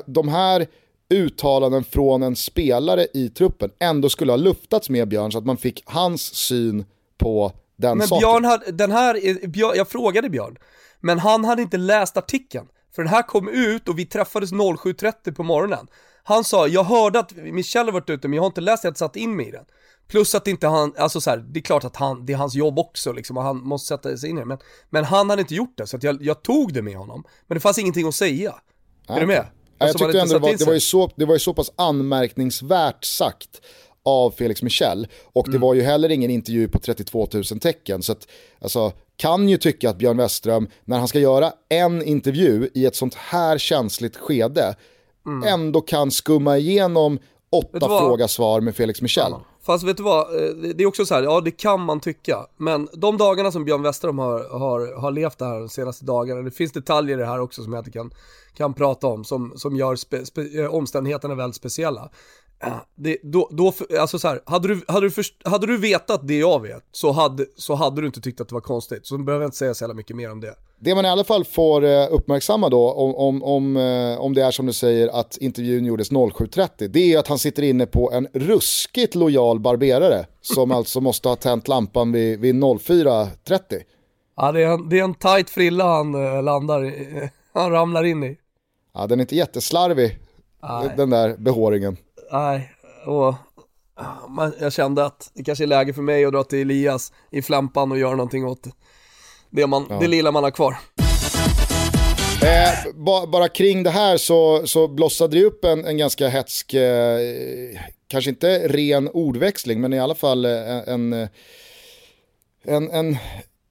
[0.06, 0.68] de här
[1.10, 5.58] uttalanden från en spelare i truppen ändå skulle ha luftats med Björn så att man
[5.58, 6.86] fick hans syn
[7.18, 7.52] på
[7.82, 8.20] den Men saken.
[8.20, 10.58] Björn hade, den här, Björn, jag frågade Björn,
[11.00, 12.68] men han hade inte läst artikeln.
[12.96, 15.88] För den här kom ut och vi träffades 07.30 på morgonen.
[16.24, 18.92] Han sa, jag hörde att Michel har varit ute men jag har inte läst, jag
[18.92, 19.66] har satt in mig i den.
[20.08, 22.56] Plus att inte han, alltså så här, det är klart att han, det är hans
[22.56, 24.46] jobb också liksom och han måste sätta sig in i det.
[24.46, 24.58] Men,
[24.90, 27.24] men han hade inte gjort det så att jag, jag tog det med honom.
[27.48, 28.56] Men det fanns ingenting att säga.
[29.08, 29.18] Nej.
[29.18, 29.46] Är du med?
[29.78, 31.72] Alltså, jag tyckte ändå det var, det var, ju så, det var ju så pass
[31.76, 33.62] anmärkningsvärt sagt
[34.06, 35.08] av Felix Michel.
[35.24, 35.62] Och det mm.
[35.62, 38.04] var ju heller ingen intervju på 32 000 tecken.
[38.04, 38.28] Så att,
[38.62, 42.96] alltså, kan ju tycka att Björn Westström, när han ska göra en intervju i ett
[42.96, 44.76] sånt här känsligt skede,
[45.26, 45.48] mm.
[45.48, 47.20] ändå kan skumma igenom
[47.52, 49.32] åtta fråga-svar med Felix Michel.
[49.32, 49.42] Ja.
[49.64, 52.46] Fast vet du vad, eh, det är också så här, ja det kan man tycka,
[52.58, 56.42] men de dagarna som Björn Westerholm har, har, har levt det här de senaste dagarna,
[56.42, 58.14] det finns detaljer i det här också som jag inte kan,
[58.54, 62.10] kan prata om, som, som gör spe, spe, eh, omständigheterna väldigt speciella.
[62.96, 66.38] Det, då, då, alltså så här, hade du, hade, du först, hade du vetat det
[66.38, 69.08] jag vet så hade, så hade du inte tyckt att det var konstigt.
[69.08, 70.56] Så behöver jag inte säga så jävla mycket mer om det.
[70.80, 74.44] Det man i alla fall får eh, uppmärksamma då, om, om, om, eh, om det
[74.44, 78.12] är som du säger att intervjun gjordes 07.30, det är att han sitter inne på
[78.12, 83.82] en ruskigt lojal barberare som alltså måste ha tänt lampan vid, vid 04.30.
[84.36, 86.94] Ja, det är, en, det är en tight frilla han äh, landar
[87.54, 88.38] han ramlar in i.
[88.94, 90.20] Ja, den är inte jätteslarvig,
[90.64, 90.94] Nej.
[90.98, 91.98] den där behåringen
[92.32, 92.72] nej,
[93.06, 93.36] och
[94.30, 97.42] man, jag kände att det kanske är läge för mig att dra till Elias i
[97.42, 98.68] flampan och göra någonting åt
[99.50, 100.00] det, man, ja.
[100.00, 100.78] det lilla man har kvar.
[102.44, 106.74] Eh, ba, bara kring det här så, så blossade det upp en, en ganska hetsk,
[106.74, 107.20] eh,
[108.08, 111.30] kanske inte ren ordväxling, men i alla fall eh, en, en,
[112.64, 113.18] en, en,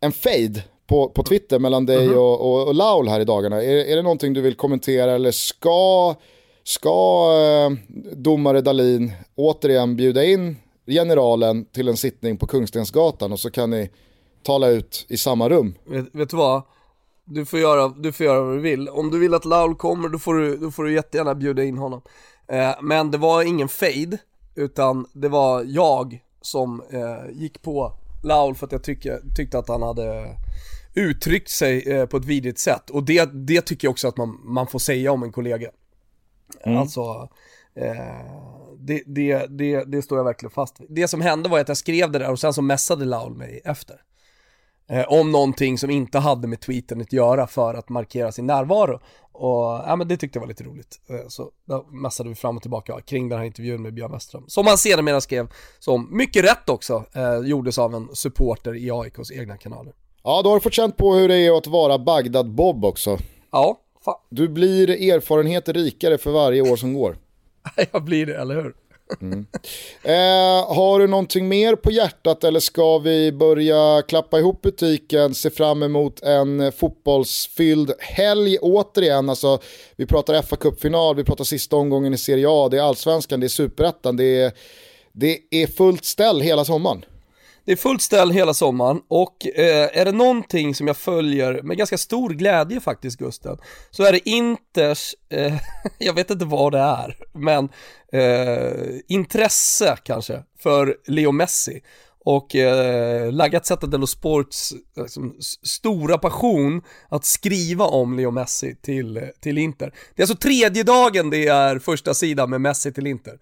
[0.01, 2.17] en fade på, på Twitter mellan dig mm -hmm.
[2.17, 3.63] och, och, och Laul här i dagarna.
[3.63, 6.15] Är, är det någonting du vill kommentera eller ska
[6.71, 10.57] Ska eh, domare Dalin återigen bjuda in
[10.87, 13.91] generalen till en sittning på Kungstensgatan och så kan ni
[14.43, 15.75] tala ut i samma rum.
[15.85, 16.63] Vet, vet du vad?
[17.25, 18.89] Du får, göra, du får göra vad du vill.
[18.89, 21.79] Om du vill att Laul kommer, då får du, då får du jättegärna bjuda in
[21.79, 22.03] honom.
[22.49, 24.19] Eh, men det var ingen fade,
[24.55, 27.93] utan det var jag som eh, gick på
[28.25, 30.37] Laul för att jag tycke, tyckte att han hade
[30.95, 32.91] uttryckt sig eh, på ett vidrigt sätt.
[32.91, 35.71] Och det, det tycker jag också att man, man får säga om en kollega.
[36.65, 36.79] Mm.
[36.79, 37.29] Alltså,
[37.75, 37.95] eh,
[38.79, 40.87] det, det, det, det, står jag verkligen fast vid.
[40.91, 43.61] Det som hände var att jag skrev det där och sen så messade Laul mig
[43.65, 43.97] efter.
[44.91, 49.01] Eh, om någonting som inte hade med tweeten att göra för att markera sin närvaro.
[49.33, 51.01] Och ja, men det tyckte jag var lite roligt.
[51.11, 54.45] Eh, så då messade vi fram och tillbaka kring den här intervjun med Björn Westström.
[54.47, 55.49] Som han sedermera skrev,
[55.79, 59.93] som mycket rätt också, eh, gjordes av en supporter i AIKs egna kanaler.
[60.23, 63.19] Ja, då har du fått känt på hur det är att vara Bagdad-Bob också.
[63.51, 64.19] Ja, fan.
[64.29, 67.17] Du blir erfarenheter rikare för varje år som går.
[67.93, 68.75] jag blir det, eller hur?
[69.21, 69.47] Mm.
[70.03, 75.51] Eh, har du någonting mer på hjärtat eller ska vi börja klappa ihop butiken, se
[75.51, 79.29] fram emot en fotbollsfylld helg återigen?
[79.29, 79.59] Alltså,
[79.97, 83.47] vi pratar fa Cup-final, vi pratar sista omgången i Serie A, det är allsvenskan, det
[83.47, 84.53] är superettan, det är,
[85.13, 87.05] det är fullt ställ hela sommaren.
[87.65, 91.77] Det är fullt ställ hela sommaren och eh, är det någonting som jag följer med
[91.77, 93.59] ganska stor glädje faktiskt Gusten,
[93.91, 95.55] så är det Inters, eh,
[95.99, 97.69] jag vet inte vad det är, men
[98.13, 101.81] eh, intresse kanske för Leo Messi
[102.25, 109.17] och eh, La Gazzetta dello Sports liksom, stora passion att skriva om Leo Messi till,
[109.17, 109.95] eh, till Inter.
[110.15, 113.39] Det är alltså tredje dagen det är första sidan med Messi till Inter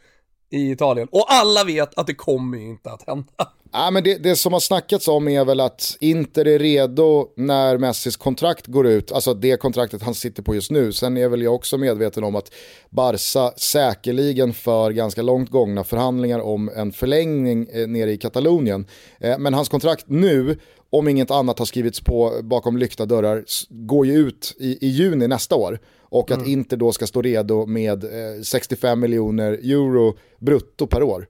[0.50, 1.08] i Italien.
[1.10, 3.32] Och alla vet att det kommer ju inte att hända.
[3.72, 7.78] Ja, men det, det, som har snackats om är väl att Inter är redo när
[7.78, 10.92] Messis kontrakt går ut, alltså det kontraktet han sitter på just nu.
[10.92, 12.52] Sen är väl jag också medveten om att
[12.90, 18.86] Barca säkerligen för ganska långt gångna förhandlingar om en förlängning eh, nere i Katalonien.
[19.20, 20.58] Eh, men hans kontrakt nu,
[20.90, 25.28] om inget annat har skrivits på bakom lyckta dörrar, går ju ut i, i juni
[25.28, 25.78] nästa år.
[26.10, 26.50] Och att mm.
[26.50, 31.28] Inter då ska stå redo med eh, 65 miljoner euro brutto per år.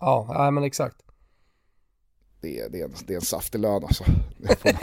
[0.00, 1.06] Ja, men exakt
[2.46, 4.04] det, är, det, är en, det är en saftig lön alltså.
[4.38, 4.80] Det får, man,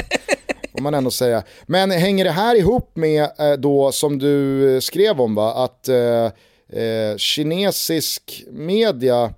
[0.72, 1.44] får man ändå säga.
[1.66, 6.26] Men hänger det här ihop med eh, då som du skrev om va, att eh,
[6.84, 9.34] eh, kinesisk media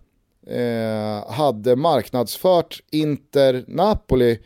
[0.47, 4.39] eh, hade marknadsfört Inter Napoli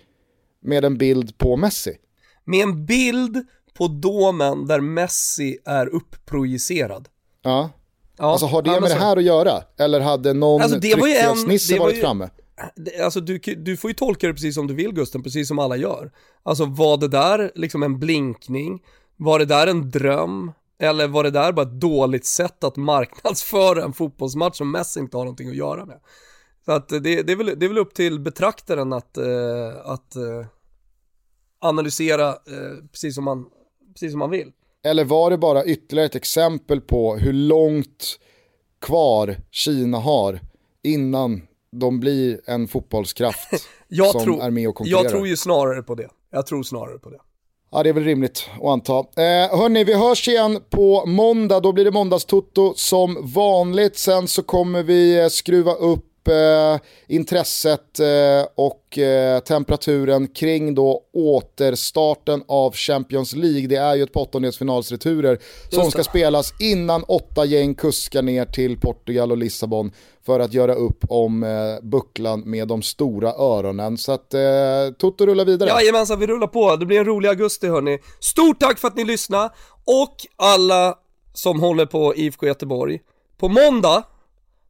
[0.61, 1.97] med en bild på Messi?
[2.45, 3.45] Med en bild
[3.79, 7.07] på domen där Messi är upprojicerad.
[7.41, 7.69] Ja.
[8.17, 9.63] Ja, alltså har det med det här att göra?
[9.77, 12.29] Eller hade någon alltså, tryckfelsnisse varit framme?
[13.03, 15.75] alltså du, du får ju tolka det precis som du vill Gusten, precis som alla
[15.75, 16.11] gör.
[16.43, 18.83] Alltså var det där liksom en blinkning?
[19.17, 20.51] Var det där en dröm?
[20.79, 25.17] Eller var det där bara ett dåligt sätt att marknadsföra en fotbollsmatch som Messi inte
[25.17, 25.99] har någonting att göra med?
[26.65, 30.15] Så att det, det, är, väl, det är väl upp till betraktaren att, eh, att
[30.15, 30.45] eh,
[31.59, 33.45] analysera eh, precis, som man,
[33.93, 34.51] precis som man vill.
[34.83, 38.19] Eller var det bara ytterligare ett exempel på hur långt
[38.81, 40.39] kvar Kina har
[40.83, 43.49] innan de blir en fotbollskraft
[44.11, 45.03] som tror, är med och konkurrerar.
[45.03, 46.09] Jag tror ju snarare på det.
[46.31, 47.19] Jag tror snarare på det.
[47.71, 48.99] Ja, det är väl rimligt att anta.
[48.99, 51.59] Eh, hörni, vi hörs igen på måndag.
[51.59, 53.97] Då blir det måndagstutto som vanligt.
[53.97, 61.03] Sen så kommer vi eh, skruva upp eh, intresset eh, och eh, temperaturen kring då
[61.13, 63.67] återstarten av Champions League.
[63.67, 68.79] Det är ju ett på åttondelsfinalsreturer som ska spelas innan åtta gäng kuskar ner till
[68.79, 69.91] Portugal och Lissabon
[70.25, 71.49] för att göra upp om eh,
[71.81, 73.97] bucklan med de stora öronen.
[73.97, 74.41] Så att eh,
[74.97, 75.69] Toto rullar vidare.
[75.69, 76.75] Jajamensan, vi rullar på.
[76.75, 77.99] Det blir en rolig augusti hörni.
[78.19, 79.49] Stort tack för att ni lyssnade
[79.85, 80.95] och alla
[81.33, 82.99] som håller på IFK Göteborg.
[83.37, 84.03] På måndag,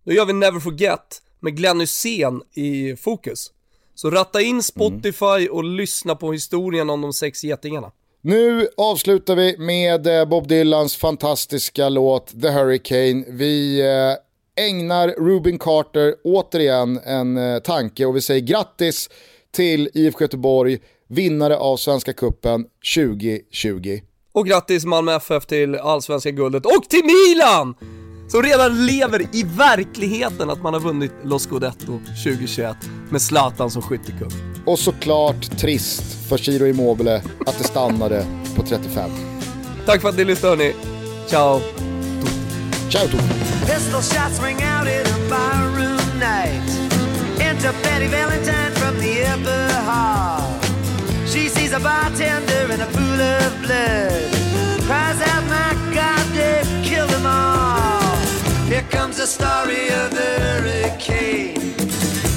[0.05, 3.51] då gör vi Never Forget med Glenn Hysén i fokus.
[3.95, 5.51] Så ratta in Spotify mm.
[5.51, 7.91] och lyssna på historien om de sex getingarna.
[8.21, 13.25] Nu avslutar vi med eh, Bob Dylans fantastiska låt The Hurricane.
[13.27, 19.09] Vi eh, ägnar Rubin Carter återigen en eh, tanke och vi säger grattis
[19.51, 22.65] till IFK Göteborg, vinnare av Svenska Kuppen
[22.95, 23.99] 2020.
[24.31, 27.75] Och grattis Malmö FF till allsvenska guldet och till Milan!
[28.29, 32.77] Som redan lever i verkligheten att man har vunnit Los Scudetto 2021
[33.09, 34.31] med Zlatan som skyttekung.
[34.65, 38.25] Och såklart trist för Ciro Immobile att det stannade
[38.55, 39.11] på 35.
[39.85, 40.73] Tack för att ni lyssnade hörni.
[41.27, 41.61] Ciao.
[42.89, 43.07] Ciao
[49.89, 50.59] hall.
[51.25, 54.31] She sees a bartender in a pool of blood.
[54.87, 57.58] Cries out, my God, they've killed them all.
[58.91, 61.55] Comes the story of the hurricane.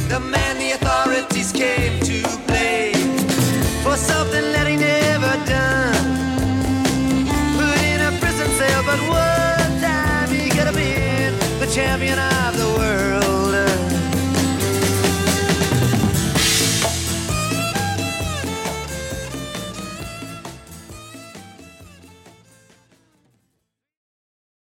[0.08, 2.11] The man the authorities came to